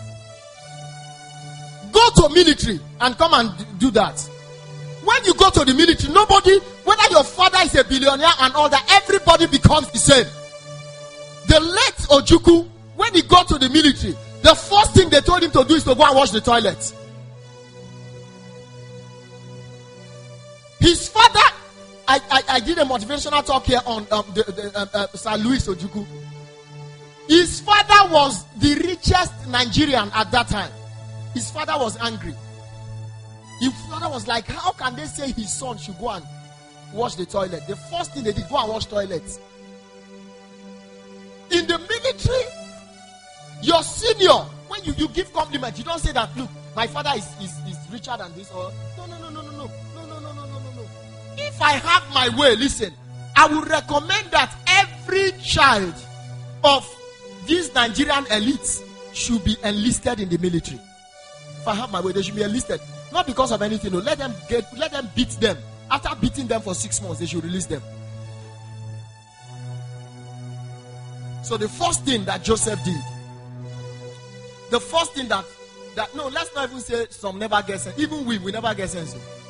[1.91, 4.19] Go to military and come and do that.
[5.04, 8.69] When you go to the military, nobody, whether your father is a billionaire and all
[8.69, 10.26] that, everybody becomes the same.
[11.48, 15.52] The late Ojukwu, when he got to the military, the first thing they told him
[15.52, 16.93] to do is to go and wash the toilet.
[20.80, 21.39] His father,
[22.13, 25.36] I, I, I did a motivational talk here on um, the, the, um, uh, Sir
[25.38, 26.06] Louis Ojukwu.
[27.28, 30.71] His father was the richest Nigerian at that time.
[31.34, 32.36] His father was angry.
[33.60, 36.23] His father was like, How can they say his son should go and
[36.93, 37.65] wash the toilet?
[37.67, 39.39] The first thing they did, go and wash toilets.
[41.49, 42.43] In the military,
[43.63, 47.26] your senior, when you, you give compliment, you don't say that, Look, my father is,
[47.41, 49.71] is, is richer than this, or no, no, no, no, no, no.
[51.56, 52.94] If I have my way, listen,
[53.36, 55.94] I would recommend that every child
[56.63, 56.88] of
[57.46, 58.82] these Nigerian elites
[59.13, 60.80] should be enlisted in the military.
[61.60, 62.80] If I have my way, they should be enlisted.
[63.12, 63.92] Not because of anything.
[63.94, 64.00] No.
[64.00, 65.58] Let them get let them beat them.
[65.92, 67.82] After beating them for six months, they should release them.
[71.44, 73.02] So the first thing that Joseph did,
[74.72, 75.46] the first thing that
[75.96, 78.00] that no, let's not even say some never get sense.
[78.00, 79.16] Even we, we never get sense.
[79.16, 79.43] Oh.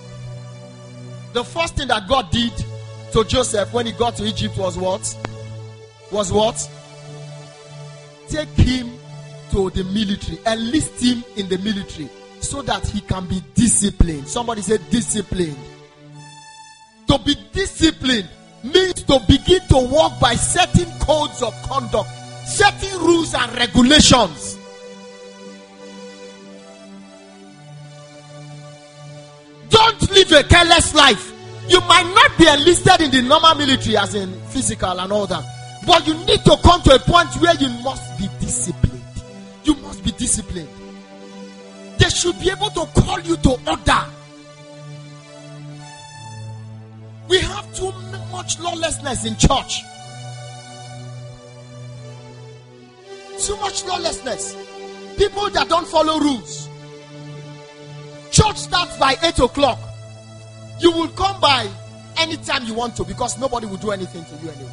[1.33, 2.53] The first thing that God did
[3.11, 5.17] to Joseph when he got to Egypt was what?
[6.11, 6.69] Was what?
[8.33, 8.91] take him
[9.51, 14.27] to the military, enlist him in the military so that he can be disciplined.
[14.27, 15.57] Somebody said disciplined.
[17.07, 18.27] To be disciplined
[18.63, 22.09] means to begin to walk by certain codes of conduct,
[22.47, 24.57] certain rules and regulations.
[30.13, 31.31] Live a careless life.
[31.67, 35.43] You might not be enlisted in the normal military, as in physical and all that.
[35.85, 39.01] But you need to come to a point where you must be disciplined.
[39.63, 40.69] You must be disciplined.
[41.97, 44.05] They should be able to call you to order.
[47.29, 47.91] We have too
[48.31, 49.81] much lawlessness in church.
[53.39, 54.55] Too much lawlessness.
[55.17, 56.69] People that don't follow rules.
[58.31, 59.79] Church starts by 8 o'clock.
[60.79, 61.69] You will come by
[62.17, 64.71] anytime you want to because nobody will do anything to you anyway.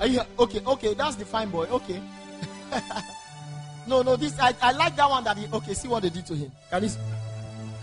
[0.00, 0.60] Are you okay?
[0.66, 1.64] Okay, that's the fine boy.
[1.66, 2.00] Okay.
[3.86, 6.26] no, no, this I, I like that one that he okay, see what they did
[6.26, 6.52] to him.
[6.70, 6.90] Can you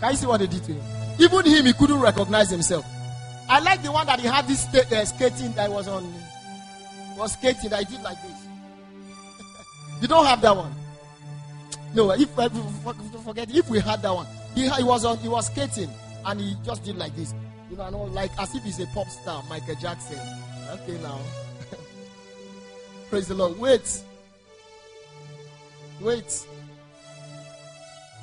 [0.00, 0.82] can you see what they did to him?
[1.18, 2.84] Even him, he couldn't recognize himself.
[3.48, 6.12] I like the one that he had this uh, skating that was on
[7.16, 8.46] was skating that he did like this.
[10.02, 10.72] you don't have that one.
[11.94, 12.28] No, if
[13.24, 15.90] forget if we had that one, he, he was on he was skating
[16.26, 17.34] and he just did like this.
[17.70, 20.18] You know, like as if he's a pop star, Michael Jackson.
[20.70, 21.18] Okay, now.
[23.10, 23.58] Praise the Lord.
[23.58, 24.02] Wait.
[26.00, 26.46] Wait.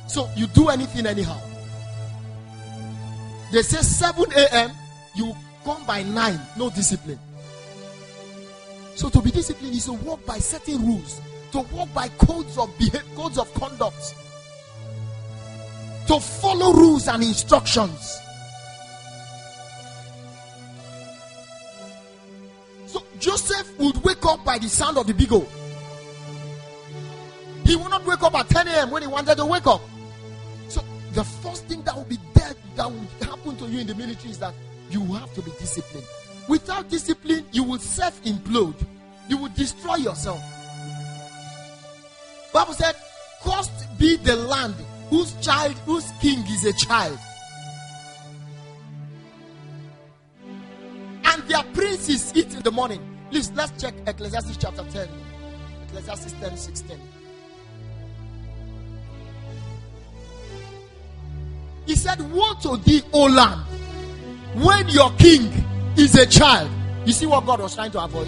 [0.07, 1.39] So you do anything anyhow.
[3.51, 4.71] They say 7 a.m.
[5.15, 6.39] You come by 9.
[6.57, 7.19] No discipline.
[8.95, 12.77] So to be disciplined is to walk by certain rules, to walk by codes of
[12.77, 14.15] behavior, codes of conduct,
[16.11, 18.19] to follow rules and instructions.
[22.85, 25.47] So Joseph would wake up by the sound of the beagle.
[27.65, 28.91] He would not wake up at 10 a.m.
[28.91, 29.79] when he wanted to wake up.
[30.67, 30.83] So
[31.13, 34.31] the first thing that would be dead that would happen to you in the military
[34.31, 34.53] is that
[34.89, 36.05] you have to be disciplined.
[36.49, 38.75] Without discipline, you will self implode.
[39.29, 40.43] You will destroy yourself.
[42.51, 42.97] Bible said,
[43.45, 44.75] "Cursed be the land
[45.11, 47.19] whose child, whose king is a child."
[51.23, 52.99] And their princes eat in the morning.
[53.29, 55.07] Please, let's check Ecclesiastes chapter 10.
[55.83, 56.99] Ecclesiastes 10 16.
[61.85, 63.61] He said, Woe to thee, O land,
[64.63, 65.51] when your king
[65.97, 66.69] is a child.
[67.05, 68.27] You see what God was trying to avoid?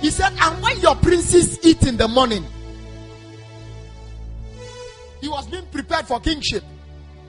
[0.00, 2.44] He said, And when your princes eat in the morning,
[5.20, 6.62] he was being prepared for kingship.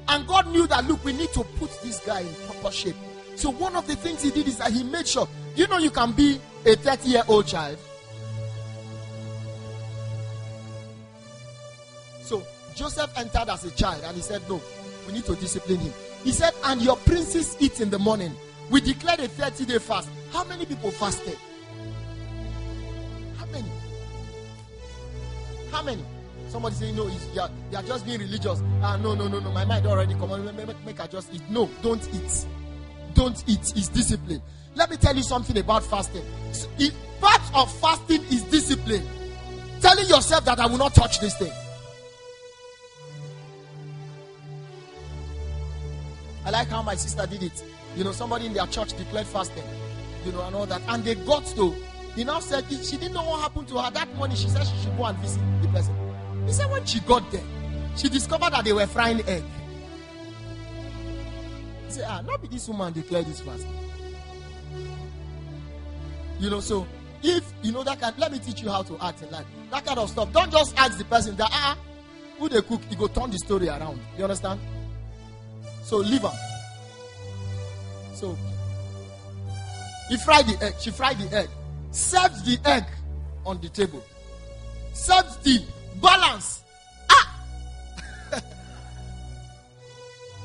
[0.09, 2.95] And God knew that, look, we need to put this guy in proper shape.
[3.35, 5.91] So one of the things he did is that he made sure, you know, you
[5.91, 7.77] can be a 30 year old child.
[12.21, 12.43] So
[12.75, 14.61] Joseph entered as a child and he said, no,
[15.05, 15.93] we need to discipline him.
[16.23, 18.33] He said, and your princes eat in the morning.
[18.69, 20.09] We declared a 30 day fast.
[20.31, 21.37] How many people fasted?
[23.37, 23.71] How many?
[25.71, 26.03] How many?
[26.57, 28.63] Somebody say, no, you are, you are just being religious.
[28.81, 29.51] Ah, no, no, no, no.
[29.51, 30.43] My mind already come on.
[30.43, 31.43] Make, make, I just eat.
[31.51, 32.47] No, don't eat.
[33.13, 33.73] Don't eat.
[33.75, 34.41] It's discipline.
[34.73, 36.23] Let me tell you something about fasting.
[37.21, 39.07] Part of fasting is discipline.
[39.81, 41.51] Telling yourself that I will not touch this thing.
[46.43, 47.63] I like how my sister did it.
[47.95, 49.63] You know, somebody in their church declared fasting,
[50.25, 50.81] you know, and all that.
[50.87, 51.75] And they got to,
[52.15, 53.91] he now said she didn't know what happened to her.
[53.91, 56.06] That morning she said she should go and visit the person.
[56.47, 57.43] He said when she got there,
[57.97, 59.43] she discovered that they were frying egg.
[61.85, 63.67] He said, ah, not be this woman declared this fast.
[66.39, 66.87] You know, so
[67.21, 69.45] if you know that kind, let me teach you how to act in life.
[69.71, 70.31] That kind of stuff.
[70.31, 71.77] Don't just ask the person that ah,
[72.39, 73.99] who they cook, you go turn the story around.
[74.17, 74.61] You understand?
[75.83, 76.33] So leave her.
[78.13, 78.37] So
[80.07, 80.75] he fried the egg.
[80.79, 81.49] She fried the egg.
[81.91, 82.85] Served the egg
[83.45, 84.03] on the table.
[84.93, 85.61] Served the
[86.01, 86.63] balance.
[87.09, 87.39] Ah!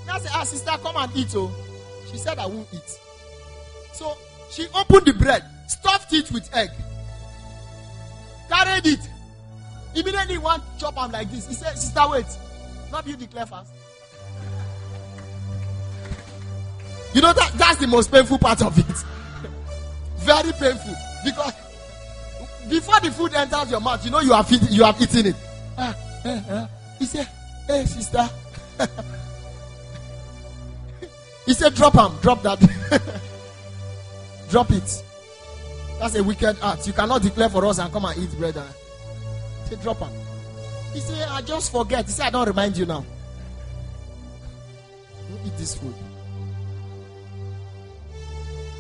[0.07, 1.35] now say, ah, sister, come and eat.
[1.35, 1.53] Oh,
[2.11, 2.99] she said, I won't eat.
[3.93, 4.17] So
[4.51, 6.71] she opened the bread, stuffed it with egg,
[8.49, 9.09] carried it.
[9.95, 11.49] Immediately, one chop am like this.
[11.49, 12.27] He said, Sister, wait.
[12.91, 13.73] Not you declare fast.
[17.15, 18.87] You know that that's the most painful part of it.
[20.17, 20.95] Very painful
[21.25, 21.53] because
[22.69, 25.37] before the food enters your mouth, you know you have you have eaten it.
[25.77, 26.67] Ah, eh, eh.
[26.99, 27.29] He said,
[27.67, 28.29] "Hey, sister."
[31.47, 32.59] he said, "Drop him, drop that,
[34.51, 35.03] drop it."
[35.99, 36.87] That's a wicked act.
[36.87, 38.57] You cannot declare for us and come and eat bread.
[38.57, 38.75] And...
[39.67, 40.11] Say, drop him.
[40.93, 43.05] He said, "I just forget." He said, "I don't remind you now."
[45.29, 45.95] Don't eat this food.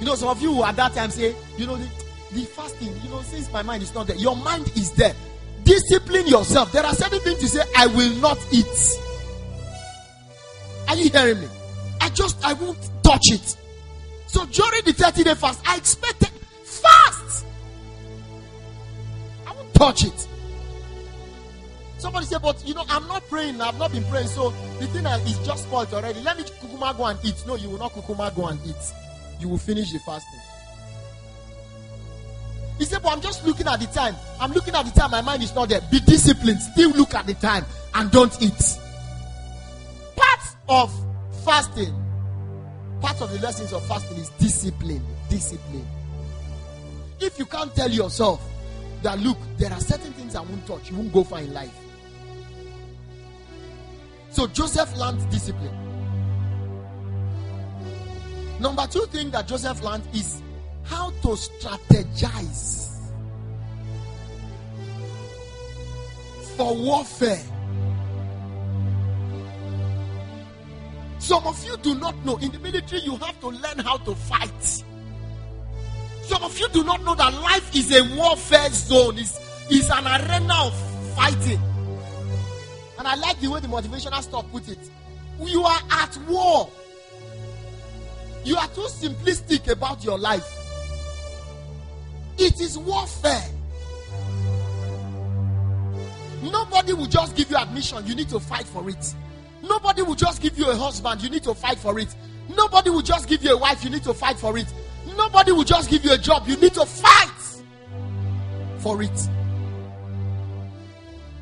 [0.02, 1.88] You know, some of you at that time say, you know, the,
[2.34, 5.14] the fasting, you know, since my mind is not there, your mind is there.
[5.64, 6.72] Discipline yourself.
[6.72, 8.98] There are certain things you say, I will not eat.
[10.88, 11.48] Are you hearing me?
[12.00, 13.56] I just, I won't touch it.
[14.26, 16.30] So during the 30 day fast, I expected
[16.64, 17.46] fast.
[19.46, 20.28] I won't touch it.
[21.98, 23.60] Somebody say, but you know, I'm not praying.
[23.60, 24.26] I've not been praying.
[24.26, 26.20] So the thing is just spoiled already.
[26.20, 27.44] Let me kukuma go and eat.
[27.46, 28.92] No, you will not kukuma go and eat
[29.42, 30.40] you will finish the fasting.
[32.82, 34.16] He said, But I'm just looking at the time.
[34.40, 35.12] I'm looking at the time.
[35.12, 35.80] My mind is not there.
[35.82, 36.60] Be disciplined.
[36.60, 37.64] Still look at the time
[37.94, 38.76] and don't eat.
[40.16, 40.92] Part of
[41.44, 41.94] fasting,
[43.00, 45.00] part of the lessons of fasting is discipline.
[45.30, 45.86] Discipline.
[47.20, 48.42] If you can't tell yourself
[49.04, 51.78] that, look, there are certain things I won't touch, you won't go far in life.
[54.30, 55.78] So Joseph learned discipline.
[58.58, 60.42] Number two thing that Joseph learned is
[60.84, 62.82] how to strategize
[66.56, 67.40] for warfare.
[71.18, 72.36] Some of you do not know.
[72.38, 74.84] In the military, you have to learn how to fight.
[76.22, 79.38] Some of you do not know that life is a warfare zone, is
[79.70, 81.60] is an arena of fighting.
[82.98, 84.78] And I like the way the motivational stuff put it.
[85.40, 86.68] You are at war.
[88.44, 90.61] You are too simplistic about your life.
[92.38, 93.44] It is warfare.
[96.42, 98.04] Nobody will just give you admission.
[98.06, 99.14] You need to fight for it.
[99.62, 101.22] Nobody will just give you a husband.
[101.22, 102.14] You need to fight for it.
[102.56, 103.84] Nobody will just give you a wife.
[103.84, 104.66] You need to fight for it.
[105.16, 106.48] Nobody will just give you a job.
[106.48, 107.62] You need to fight
[108.78, 109.28] for it.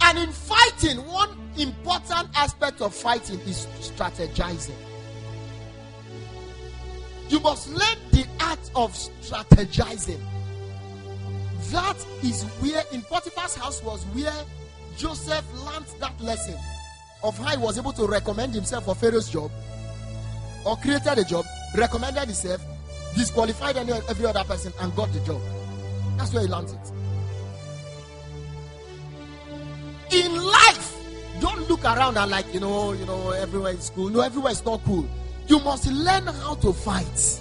[0.02, 4.74] And in fighting, one important aspect of fighting is strategizing.
[7.28, 10.20] You must learn the art of strategizing.
[11.70, 14.44] That is where, in Potiphar's house, was where
[14.96, 16.56] Joseph learned that lesson
[17.22, 19.50] of how he was able to recommend himself for Pharaoh's job
[20.64, 21.44] or created a job,
[21.76, 22.62] recommended himself,
[23.14, 25.40] disqualified any, every other person, and got the job.
[26.16, 26.92] That's where he learned it.
[30.12, 30.96] In life,
[31.40, 34.08] don't look around and like, you know, you know, everywhere is cool.
[34.08, 35.08] No, everywhere is not cool.
[35.46, 37.40] You must learn how to fight.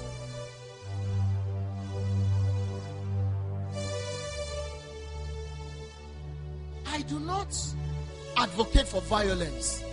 [7.09, 7.57] Do not
[8.37, 9.83] advocate for violence.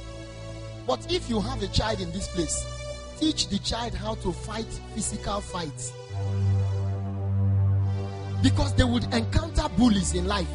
[0.86, 2.64] But if you have a child in this place,
[3.18, 5.92] teach the child how to fight physical fights.
[8.42, 10.48] Because they would encounter bullies in life.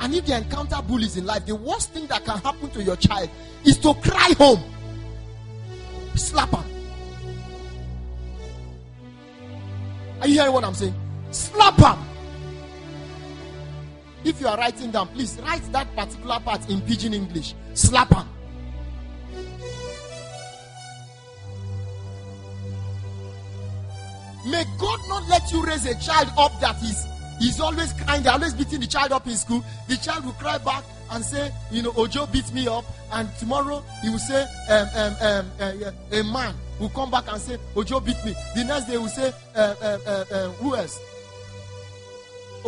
[0.00, 2.96] And if they encounter bullies in life, the worst thing that can happen to your
[2.96, 3.30] child
[3.64, 4.62] is to cry home.
[6.14, 6.52] Slap.
[10.20, 10.94] Are you hearing what I'm saying?
[11.30, 12.05] Slap.
[14.26, 17.54] If you are writing down, please write that particular part in pidgin English.
[17.74, 18.26] Slap him.
[24.50, 27.06] May God not let you raise a child up that is
[27.38, 29.64] he's always crying, they're always beating the child up in school.
[29.86, 33.84] The child will cry back and say, you know, Ojo beat me up, and tomorrow
[34.02, 38.00] he will say, um, um, um, uh, a man will come back and say, Ojo
[38.00, 38.34] beat me.
[38.56, 40.98] The next day will say, uh, uh, uh, uh, who else?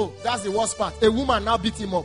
[0.00, 0.94] Oh, that's the worst part.
[1.02, 2.04] A woman now beat him up.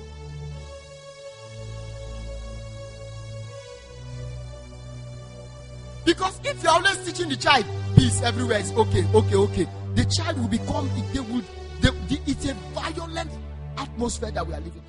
[6.04, 7.66] Because if you're always teaching the child
[7.96, 9.68] peace everywhere, it's okay, okay, okay.
[9.94, 11.44] The child will become, they will,
[11.82, 13.30] they, the, it's a violent
[13.78, 14.82] atmosphere that we are living.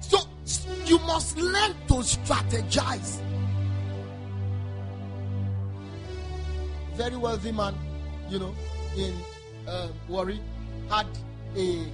[0.00, 0.18] So
[0.84, 3.20] you must learn to strategize.
[6.94, 7.74] Very wealthy man,
[8.28, 8.54] you know,
[8.96, 9.14] in
[9.66, 10.40] uh, Warri,
[10.88, 11.06] had
[11.56, 11.86] a,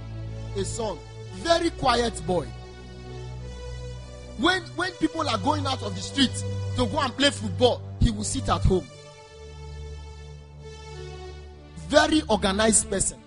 [0.55, 0.97] a son.
[1.43, 2.47] Very quiet boy
[4.39, 6.31] when when people are going out of the street
[6.77, 8.87] to go and play football, he will sit at home.
[11.89, 13.19] Very organized person.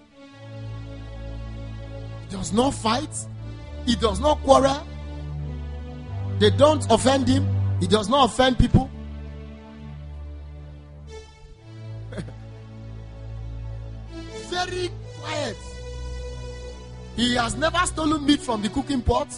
[2.31, 3.11] Does not fight.
[3.85, 4.87] He does not quarrel.
[6.39, 7.47] They don't offend him.
[7.81, 8.91] He does not offend people.
[17.23, 19.29] He has never stolen meat from the cooking pot.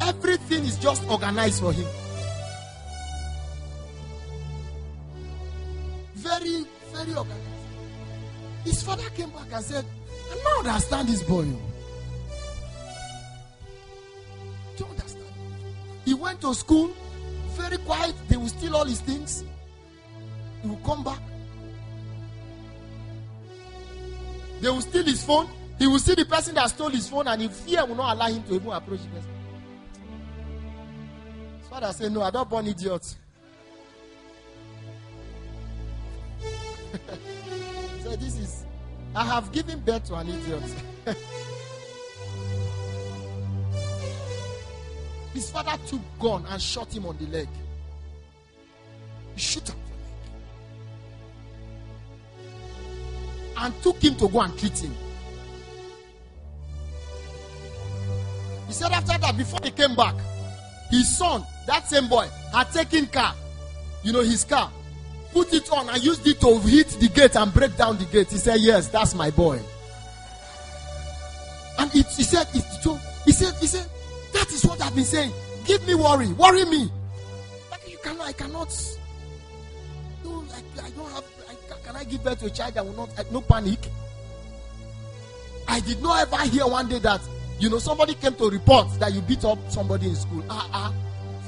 [0.00, 1.88] Everything is just organized for him.
[6.14, 7.42] Very, very organized.
[8.62, 9.84] His father came back and said,
[10.30, 11.46] I don't understand this boy.
[11.48, 11.60] Oh.
[14.76, 15.24] Don't understand.
[16.04, 16.92] He went to school,
[17.56, 18.14] very quiet.
[18.28, 19.42] They will steal all his things.
[20.62, 21.18] He will come back.
[24.60, 25.48] They will steal his phone.
[25.78, 28.26] He will see the person that stole his phone, and if fear will not allow
[28.26, 29.30] him to even approach the person.
[31.60, 33.16] His father said, No, I don't born idiots.
[38.02, 38.64] so this is
[39.14, 40.62] I have given birth to an idiot.
[45.34, 47.48] His father took gun and shot him on the leg.
[49.34, 49.96] He shot him on the
[53.62, 53.64] leg.
[53.64, 54.94] And took him to go and treat him.
[58.68, 60.14] He said after that, before he came back,
[60.90, 63.34] his son, that same boy, had taken car,
[64.02, 64.70] you know, his car,
[65.32, 68.30] put it on and used it to hit the gate and break down the gate.
[68.30, 69.58] He said, Yes, that's my boy.
[71.78, 72.64] And it, he said, it,
[73.24, 73.86] he said, he said,
[74.32, 75.32] that is what I've been saying.
[75.64, 76.90] Give me worry, worry me.
[77.70, 78.96] Like you cannot, I cannot.
[80.24, 81.24] No, I, I don't have.
[81.48, 83.32] I, can I give birth to a child that will not?
[83.32, 83.78] No panic.
[85.66, 87.20] I did not ever hear one day that
[87.58, 90.44] you know somebody came to report that you beat up somebody in school.
[90.48, 90.94] Ah ah,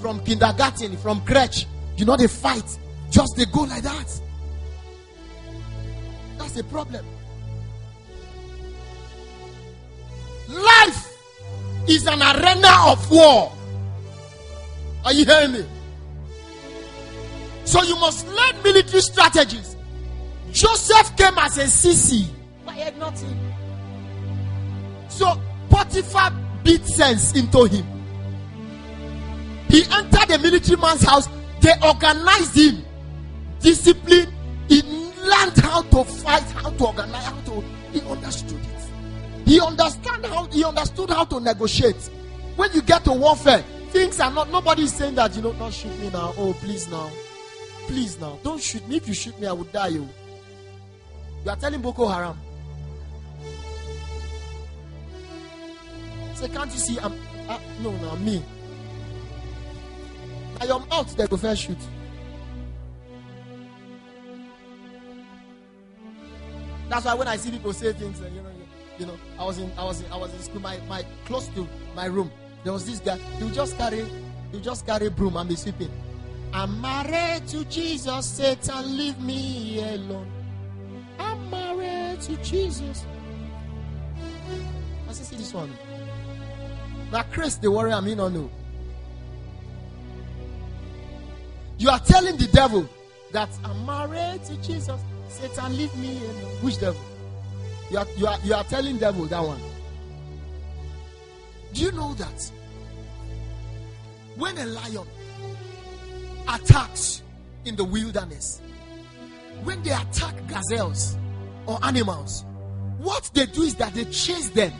[0.00, 1.66] from kindergarten, from crèche.
[1.96, 2.78] You know they fight.
[3.10, 4.20] Just they go like that.
[6.38, 7.04] That's a problem.
[10.48, 11.16] Life
[11.88, 13.52] is an arena of war.
[15.04, 15.64] Are you hearing me?
[17.64, 19.76] So you must learn military strategies.
[20.50, 22.26] Joseph came as a CC,
[22.64, 23.38] but he had nothing.
[25.08, 25.40] So
[25.80, 26.30] Potiphar
[26.62, 27.86] beat sense into him.
[29.70, 31.26] He entered the military man's house.
[31.60, 32.84] They organized him
[33.60, 34.30] discipline.
[34.68, 37.64] He learned how to fight, how to organize, how to.
[37.92, 39.48] He understood it.
[39.48, 40.44] He understand how.
[40.46, 42.10] He understood how to negotiate.
[42.56, 44.50] When you get to warfare, things are not.
[44.50, 45.54] Nobody is saying that you know.
[45.54, 46.34] Don't shoot me now.
[46.36, 47.10] Oh, please now,
[47.86, 48.38] please now.
[48.42, 48.96] Don't shoot me.
[48.96, 49.88] If you shoot me, I will die.
[49.88, 50.06] You.
[50.06, 51.42] Oh.
[51.44, 52.38] You are telling Boko Haram.
[56.40, 56.98] Say, can't you see?
[56.98, 57.12] I'm.
[57.50, 58.42] Uh, no, no, me.
[60.58, 61.76] Now your mouth, they go first shoot.
[66.88, 68.50] That's why when I see people say things, you know,
[68.98, 71.48] you know, I was in, I was in, I was in school, my, my close
[71.48, 72.32] to my room.
[72.64, 73.18] There was this guy.
[73.18, 75.90] He would just carry, he would just carry broom and be sweeping.
[76.54, 80.26] I'm married to Jesus, Satan, leave me alone.
[81.18, 83.04] I'm married to Jesus.
[85.06, 85.70] I see this one.
[87.12, 88.50] Now, Chris, the worry I mean, or no.
[91.78, 92.88] You are telling the devil
[93.32, 95.00] that I'm married to Jesus.
[95.28, 96.62] Satan, leave me alone.
[96.62, 97.00] Which devil?
[97.90, 99.60] You are, you are, you are telling devil that one.
[101.72, 102.52] Do you know that
[104.36, 105.06] when a lion
[106.48, 107.22] attacks
[107.64, 108.60] in the wilderness,
[109.64, 111.16] when they attack gazelles
[111.66, 112.44] or animals,
[112.98, 114.72] what they do is that they chase them.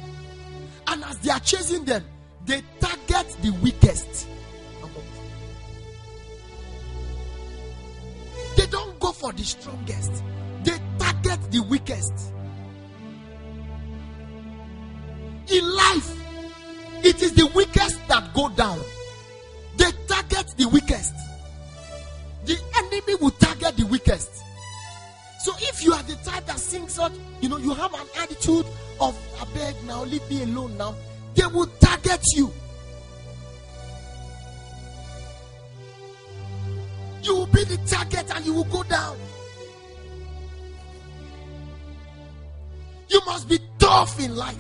[0.87, 2.05] And as they are chasing them,
[2.47, 4.29] they target the weakest.
[8.57, 10.23] They don't go for the strongest,
[10.63, 12.33] they target the weakest.
[15.53, 16.17] In life,
[17.05, 18.81] it is the weakest that go down.
[19.77, 21.15] They target the weakest.
[22.45, 24.31] The enemy will target the weakest.
[25.41, 28.67] So if you are the type that sings such, you know, you have an attitude
[29.01, 30.95] of I beg now, leave me alone now,
[31.35, 32.53] they will target you.
[37.23, 39.17] You will be the target and you will go down.
[43.09, 44.57] You must be tough in life.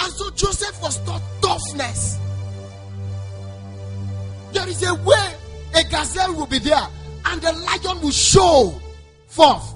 [0.00, 2.18] And so Joseph was taught toughness.
[4.52, 5.34] There is a way
[5.74, 6.86] a gazelle will be there
[7.26, 8.74] and the lion will show
[9.26, 9.74] forth.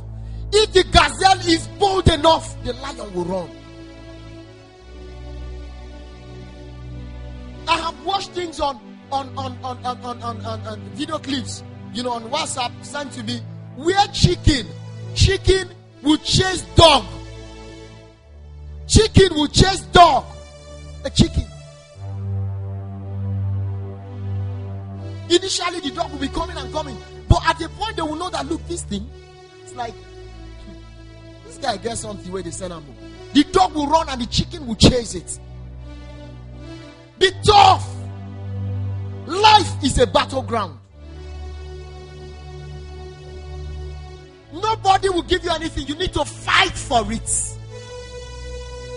[0.56, 3.50] If the gazelle is bold enough, the lion will run.
[7.66, 8.78] I have watched things on
[9.10, 13.10] on on on on, on, on, on, on video clips, you know, on WhatsApp sent
[13.14, 13.40] to me,
[13.74, 14.68] where chicken,
[15.16, 15.70] chicken
[16.04, 17.04] will chase dog.
[18.86, 20.24] Chicken will chase dog.
[21.04, 21.44] A chicken.
[25.28, 26.96] Initially, the dog will be coming and coming,
[27.28, 29.10] but at the point they will know that look, this thing,
[29.64, 29.94] it's like
[31.54, 32.84] this guy gets something where they send him.
[33.32, 35.38] The dog will run and the chicken will chase it.
[37.18, 37.88] Be tough.
[39.26, 40.78] Life is a battleground.
[44.52, 45.86] Nobody will give you anything.
[45.86, 47.56] You need to fight for it.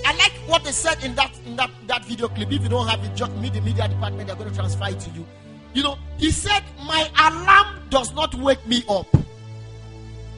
[0.05, 2.51] I like what they said in that in that, that video clip.
[2.51, 4.99] If you don't have it, just meet the media department, they're going to transfer it
[4.99, 5.25] to you.
[5.73, 9.07] You know, he said, My alarm does not wake me up.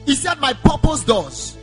[0.06, 1.56] He said, My purpose does.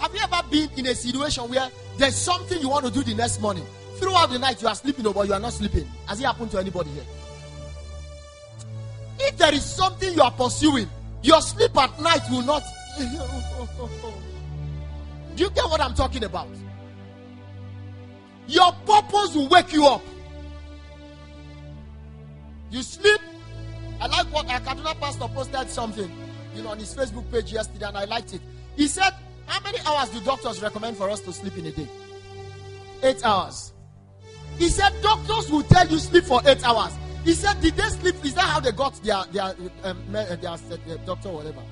[0.00, 3.14] Have you ever been in a situation where there's something you want to do the
[3.14, 3.64] next morning?
[3.96, 5.86] Throughout the night, you are sleeping, oh, but you are not sleeping.
[6.06, 7.04] Has it happened to anybody here?
[9.20, 10.88] If there is something you are pursuing,
[11.22, 12.62] your sleep at night will not.
[12.98, 13.04] do
[15.42, 16.48] you get what I'm talking about?
[18.46, 20.02] Your purpose will wake you up.
[22.70, 23.20] You sleep.
[24.00, 26.08] I like what a Kaduna pastor posted something,
[26.54, 28.40] you know, on his Facebook page yesterday, and I liked it.
[28.76, 29.12] He said,
[29.48, 31.88] How many hours do doctors recommend for us to sleep in a day?
[33.02, 33.72] Eight hours.
[34.58, 36.92] He said, Doctors will tell you sleep for eight hours.
[37.24, 38.14] He said, Did they sleep?
[38.24, 41.62] Is that how they got their their um, their, their doctor, whatever?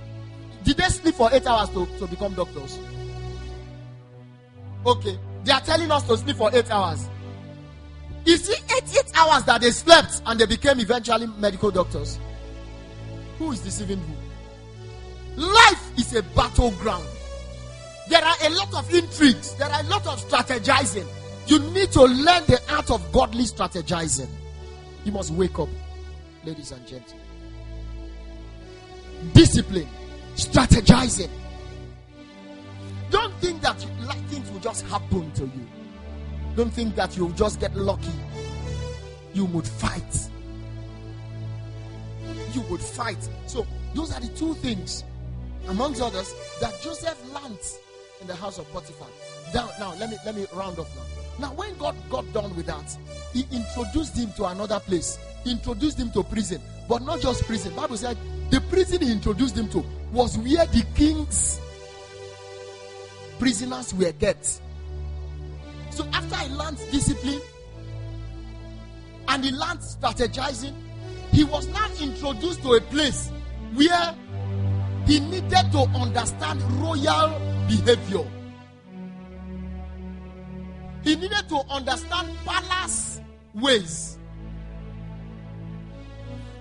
[0.65, 2.79] Did they sleep for eight hours to, to become doctors?
[4.85, 5.19] Okay.
[5.45, 7.09] They are telling us to sleep for eight hours.
[8.25, 12.19] Is it eight, eight hours that they slept and they became eventually medical doctors?
[13.39, 15.43] Who is deceiving who?
[15.43, 17.07] Life is a battleground.
[18.09, 21.07] There are a lot of intrigues, there are a lot of strategizing.
[21.47, 24.29] You need to learn the art of godly strategizing.
[25.05, 25.69] You must wake up,
[26.45, 27.25] ladies and gentlemen.
[29.33, 29.89] Discipline,
[30.35, 31.31] strategizing.
[33.11, 33.81] Don't think that
[34.29, 35.67] things will just happen to you.
[36.57, 38.11] Don't think that you'll just get lucky.
[39.35, 40.29] You would fight.
[42.53, 43.29] You would fight.
[43.47, 45.05] So, those are the two things,
[45.69, 47.59] amongst others, that Joseph learned
[48.21, 49.09] in the house of Potiphar.
[49.55, 51.49] Now, now let me let me round off now.
[51.49, 52.97] Now, when God got done with that,
[53.33, 55.19] He introduced him to another place.
[55.45, 57.75] He introduced him to prison, but not just prison.
[57.75, 58.17] Bible said
[58.51, 61.61] the prison He introduced him to was where the king's
[63.39, 64.61] prisoners were kept.
[65.91, 67.41] So after he learned discipline
[69.29, 70.75] and he learned strategizing,
[71.33, 73.31] he was now introduced to a place
[73.75, 74.15] where
[75.07, 78.25] he needed to understand royal behavior.
[81.03, 83.21] He needed to understand palace
[83.55, 84.19] ways.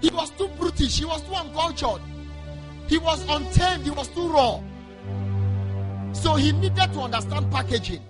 [0.01, 2.01] He was too brutish, he was too uncultured,
[2.87, 4.61] he was untamed, he was too raw.
[6.13, 8.01] So he needed to understand packaging.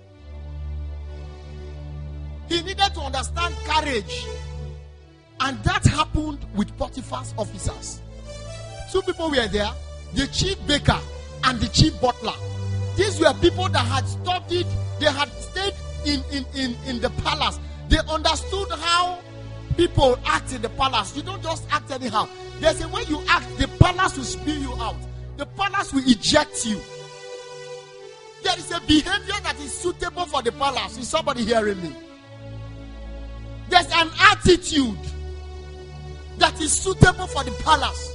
[2.48, 4.26] He needed to understand courage.
[5.40, 8.00] And that happened with Potiphar's officers.
[8.92, 9.70] Two people were there
[10.14, 10.98] the chief baker
[11.44, 12.32] and the chief butler.
[12.96, 14.66] These were people that had studied,
[14.98, 15.74] they had stayed
[16.04, 17.58] in, in, in, in the palace.
[17.88, 19.20] They understood how
[19.76, 21.14] people act in the palace.
[21.16, 22.28] You don't just act anyhow.
[22.58, 24.96] There's a way you act, the palace will spew you out,
[25.36, 26.80] the palace will eject you.
[28.42, 30.96] There is a behavior that is suitable for the palace.
[30.98, 31.94] Is somebody hearing me?
[33.68, 34.98] There's an attitude
[36.38, 38.14] that is suitable for the palace.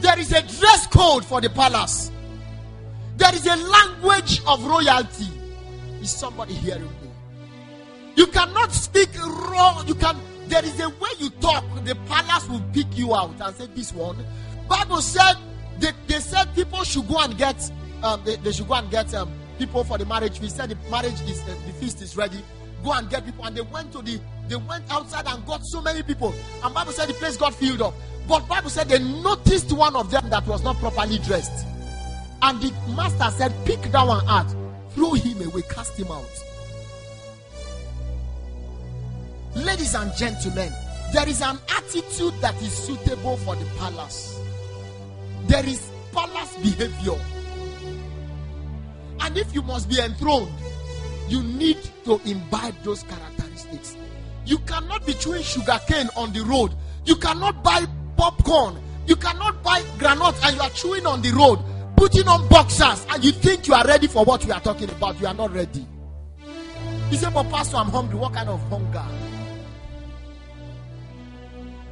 [0.00, 2.10] There is a dress code for the palace.
[3.18, 5.26] There is a language of royalty.
[6.00, 7.10] Is somebody hearing me?
[8.14, 9.10] You cannot speak
[9.50, 9.86] wrong.
[9.88, 10.16] You can.
[10.46, 11.64] There is a way you talk.
[11.84, 14.24] The palace will pick you out and say, "This one."
[14.68, 15.34] Bible said
[15.80, 17.56] they, they said people should go and get.
[18.04, 20.76] Um, they, they should go and get um, people for the marriage We Said the
[20.88, 22.40] marriage is uh, the feast is ready.
[22.84, 24.20] Go and get people, and they went to the.
[24.46, 26.32] They went outside and got so many people.
[26.62, 27.94] And Bible said the place got filled up.
[28.28, 31.66] But Bible said they noticed one of them that was not properly dressed.
[32.42, 34.54] And the master said, Pick that one out,
[34.90, 36.44] throw him away, cast him out.
[39.56, 40.72] Ladies and gentlemen,
[41.12, 44.40] there is an attitude that is suitable for the palace.
[45.46, 47.18] There is palace behavior.
[49.20, 50.52] And if you must be enthroned,
[51.28, 53.96] you need to imbibe those characteristics.
[54.46, 56.72] You cannot be chewing sugar cane on the road.
[57.04, 57.84] You cannot buy
[58.16, 58.80] popcorn.
[59.06, 61.58] You cannot buy granite and you are chewing on the road
[61.98, 65.20] putting on boxers and you think you are ready for what we are talking about,
[65.20, 65.84] you are not ready.
[67.10, 68.18] He said, But Pastor, I'm hungry.
[68.18, 69.04] What kind of hunger?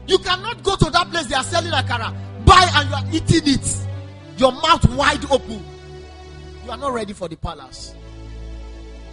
[0.06, 3.54] You cannot go to that place they are selling akara, buy and you are eating
[3.54, 3.86] it,
[4.38, 5.62] your mouth wide open.
[6.64, 7.94] You are not ready for the palace.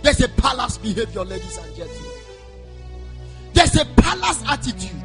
[0.04, 2.12] There's a palace behavior, ladies and gentlemen.
[3.54, 5.03] There's a palace attitude.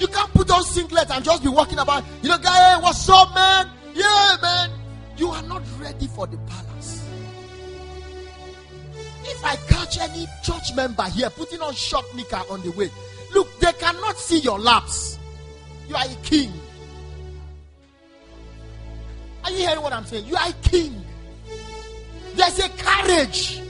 [0.00, 2.04] You can't put on singlet and just be walking about.
[2.22, 3.68] You know, guy, hey, what's up, man?
[3.94, 4.70] Yeah, man.
[5.18, 7.06] You are not ready for the palace.
[9.24, 12.90] If I catch any church member here putting on short knicker on the way,
[13.34, 15.18] look, they cannot see your laps.
[15.86, 16.50] You are a king.
[19.44, 20.24] Are you hearing what I'm saying?
[20.24, 21.04] You are a king.
[22.36, 23.60] There's a courage.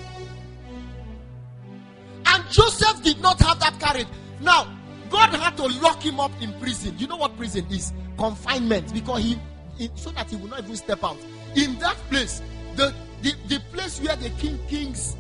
[2.27, 4.07] And Joseph did not have that courage.
[4.41, 4.69] Now,
[5.11, 6.95] God had to lock him up in prison.
[6.99, 7.93] You know what prison is?
[8.17, 8.93] Confinement.
[8.95, 9.39] Because he,
[9.77, 11.19] he so that he will not even step out.
[11.57, 12.41] In that place,
[12.77, 15.17] the, the, the place where the king kings,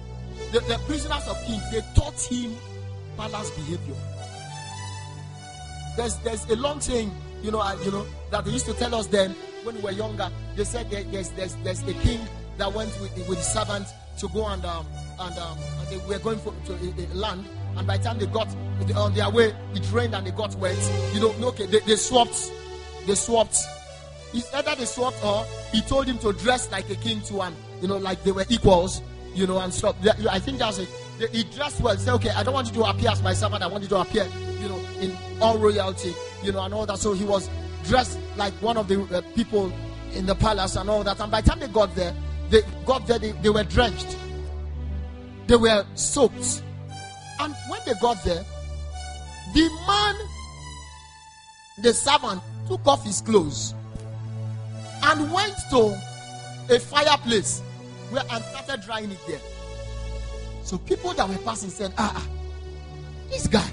[0.53, 2.57] the, the prisoners of kings, they taught him
[3.16, 3.95] palace behavior.
[5.97, 7.11] There's there's a long saying,
[7.43, 9.34] you know, uh, you know, that they used to tell us then
[9.64, 10.30] when we were younger.
[10.55, 12.20] They said there, there's there's there's a king
[12.59, 13.88] that went with with his servant
[14.18, 14.86] to go and um
[15.18, 17.45] and um and they were going for, to a, a land
[17.77, 18.49] and by the time they got
[18.97, 20.77] on their way, it rained and they got wet.
[21.14, 22.51] You know, okay, they, they swapped.
[23.07, 23.57] They swapped.
[24.33, 27.57] It's either they swapped or he told him to dress like a king to and
[27.81, 29.03] you know, like they were equals,
[29.35, 29.97] you know, and stuff.
[30.31, 30.89] I think that's it.
[31.33, 31.97] He dressed well.
[31.97, 33.62] Say, okay, I don't want you to appear as my servant.
[33.62, 34.27] I want you to appear,
[34.61, 36.99] you know, in all royalty, you know, and all that.
[36.99, 37.49] So he was
[37.85, 39.73] dressed like one of the uh, people
[40.14, 41.21] in the palace and all that.
[41.21, 42.14] And by the time they got there,
[42.49, 44.16] they got there, they, they were drenched,
[45.47, 46.62] they were soaked
[47.41, 48.45] and when they got there,
[49.55, 50.16] the man,
[51.78, 53.74] the servant, took off his clothes
[55.03, 55.99] and went to
[56.68, 57.61] a fireplace
[58.11, 59.41] where and started drying it there.
[60.62, 62.28] So people that were passing said, ah, ah,
[63.30, 63.68] this guy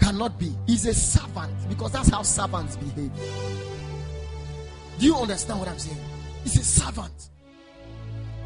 [0.00, 0.52] cannot be.
[0.66, 3.12] He's a servant because that's how servants behave.
[4.98, 6.00] Do you understand what I'm saying?
[6.42, 7.30] He's a servant.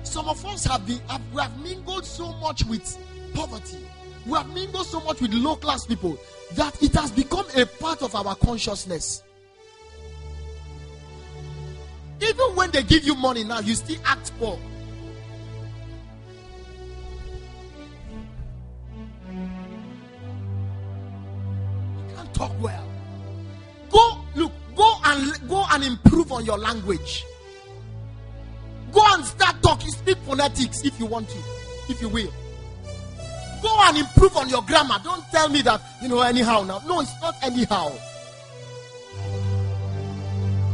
[0.02, 2.98] Some of us have been have, we have mingled so much with
[3.34, 3.78] poverty.
[4.26, 6.18] We have mingled so much with low class people
[6.52, 9.22] that it has become a part of our consciousness.
[12.20, 14.58] Even when they give you money now, you still act poor.
[22.08, 22.86] You can't talk well.
[23.90, 27.24] Go, look, go and go and improve on your language.
[28.92, 31.38] Go and start talking, speak phonetics if you want to,
[31.88, 32.30] if you will.
[33.62, 34.98] Go and improve on your grammar.
[35.02, 36.80] Don't tell me that, you know, anyhow now.
[36.86, 37.92] No, it's not anyhow.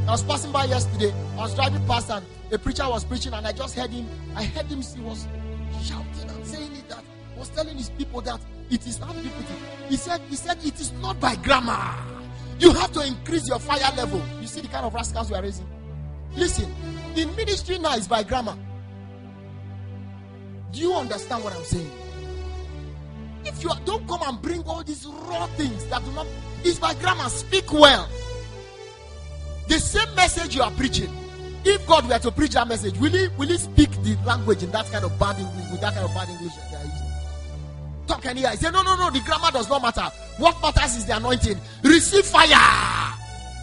[0.07, 1.12] I was passing by yesterday.
[1.32, 4.09] I was driving past and a preacher was preaching, and I just heard him.
[4.37, 4.80] I heard him.
[4.80, 5.26] He was
[5.82, 7.03] shouting and saying it that
[7.37, 9.43] was telling his people that it is not people.
[9.89, 11.95] He said, he said it is not by grammar.
[12.59, 14.22] You have to increase your fire level.
[14.41, 15.66] You see the kind of rascals we are raising.
[16.37, 16.72] Listen,
[17.16, 18.57] in ministry now is by grammar.
[20.72, 21.91] Do you understand what I'm saying?
[23.66, 26.24] You don't come and bring all these raw things that do not,
[26.62, 27.28] it's by grammar.
[27.28, 28.08] Speak well.
[29.66, 31.10] The same message you are preaching,
[31.64, 34.70] if God were to preach that message, will he will he speak the language in
[34.70, 38.06] that kind of bad English with that kind of bad English that they are using?
[38.06, 40.14] Talk any I say, no, no, no, the grammar does not matter.
[40.38, 41.58] What matters is the anointing.
[41.82, 42.46] Receive fire.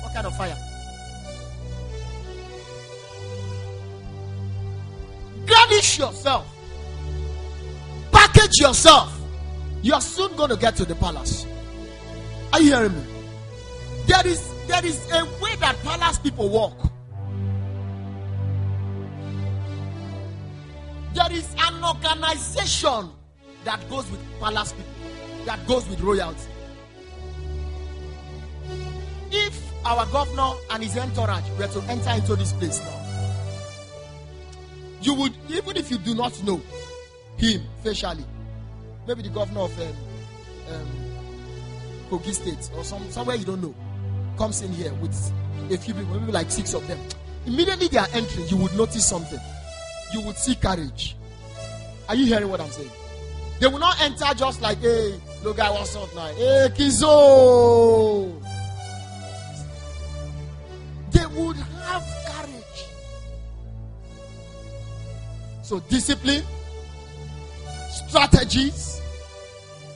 [0.01, 0.57] What kind of fire?
[5.45, 6.45] Garnish yourself.
[8.11, 9.22] Package yourself.
[9.83, 11.45] You are soon going to get to the palace.
[12.53, 13.03] Are you hearing me?
[14.07, 16.77] There is there is a way that palace people walk.
[21.13, 23.11] There is an organization
[23.65, 26.49] that goes with palace people, that goes with royalty.
[29.31, 32.99] If our governor and his entourage were to enter into this place now,
[35.01, 36.61] you would, even if you do not know
[37.37, 38.23] him facially,
[39.07, 39.87] maybe the governor of um,
[40.69, 40.87] um,
[42.09, 43.75] Kogi State or some, somewhere you don't know,
[44.37, 45.13] comes in here with
[45.71, 46.99] a few people, maybe like six of them.
[47.45, 49.39] Immediately they are entering, you would notice something.
[50.11, 51.15] You would see courage.
[52.07, 52.91] Are you hearing what I'm saying?
[53.59, 56.27] They will not enter just like, hey, look at what's up now.
[56.33, 58.31] Hey, Kizo.
[61.11, 62.85] They would have courage.
[65.61, 66.43] So, discipline,
[67.89, 68.92] strategies,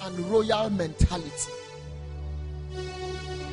[0.08, 1.52] and royal mentality.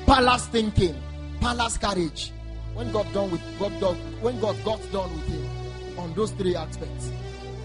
[0.06, 0.94] Palace thinking,
[1.40, 2.32] palace courage.
[2.74, 7.10] When God done with God, when God got done with him on those three aspects,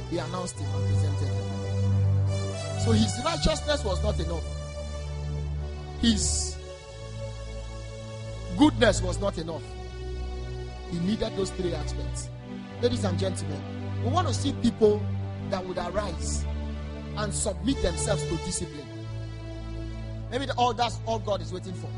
[0.10, 2.80] he announced him and presented him.
[2.80, 4.44] So his righteousness was not enough.
[6.02, 6.58] His
[8.58, 9.64] goodness was not enough.
[10.92, 12.30] He needed those three aspects.
[12.82, 13.62] Ladies and gentlemen,
[14.04, 15.02] we want to see people
[15.50, 16.46] that would arise
[17.20, 18.88] and submit themselves to discipline.
[20.32, 21.90] Maybe all that's all God is waiting for.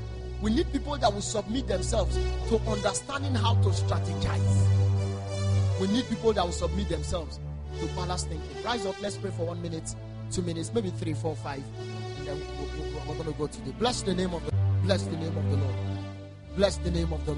[0.42, 2.18] We need people that will submit themselves
[2.50, 5.80] to understanding how to strategize.
[5.80, 7.40] We need people that will submit themselves
[7.80, 8.64] to palace thinking.
[8.64, 9.96] Rise up, let's pray for one minute,
[10.32, 11.64] two minutes, maybe three, four, five,
[12.18, 14.52] and then we're, we're, we're going to go to the bless the name of the
[14.84, 15.76] bless the name of the Lord.
[16.56, 17.30] Bless the name of the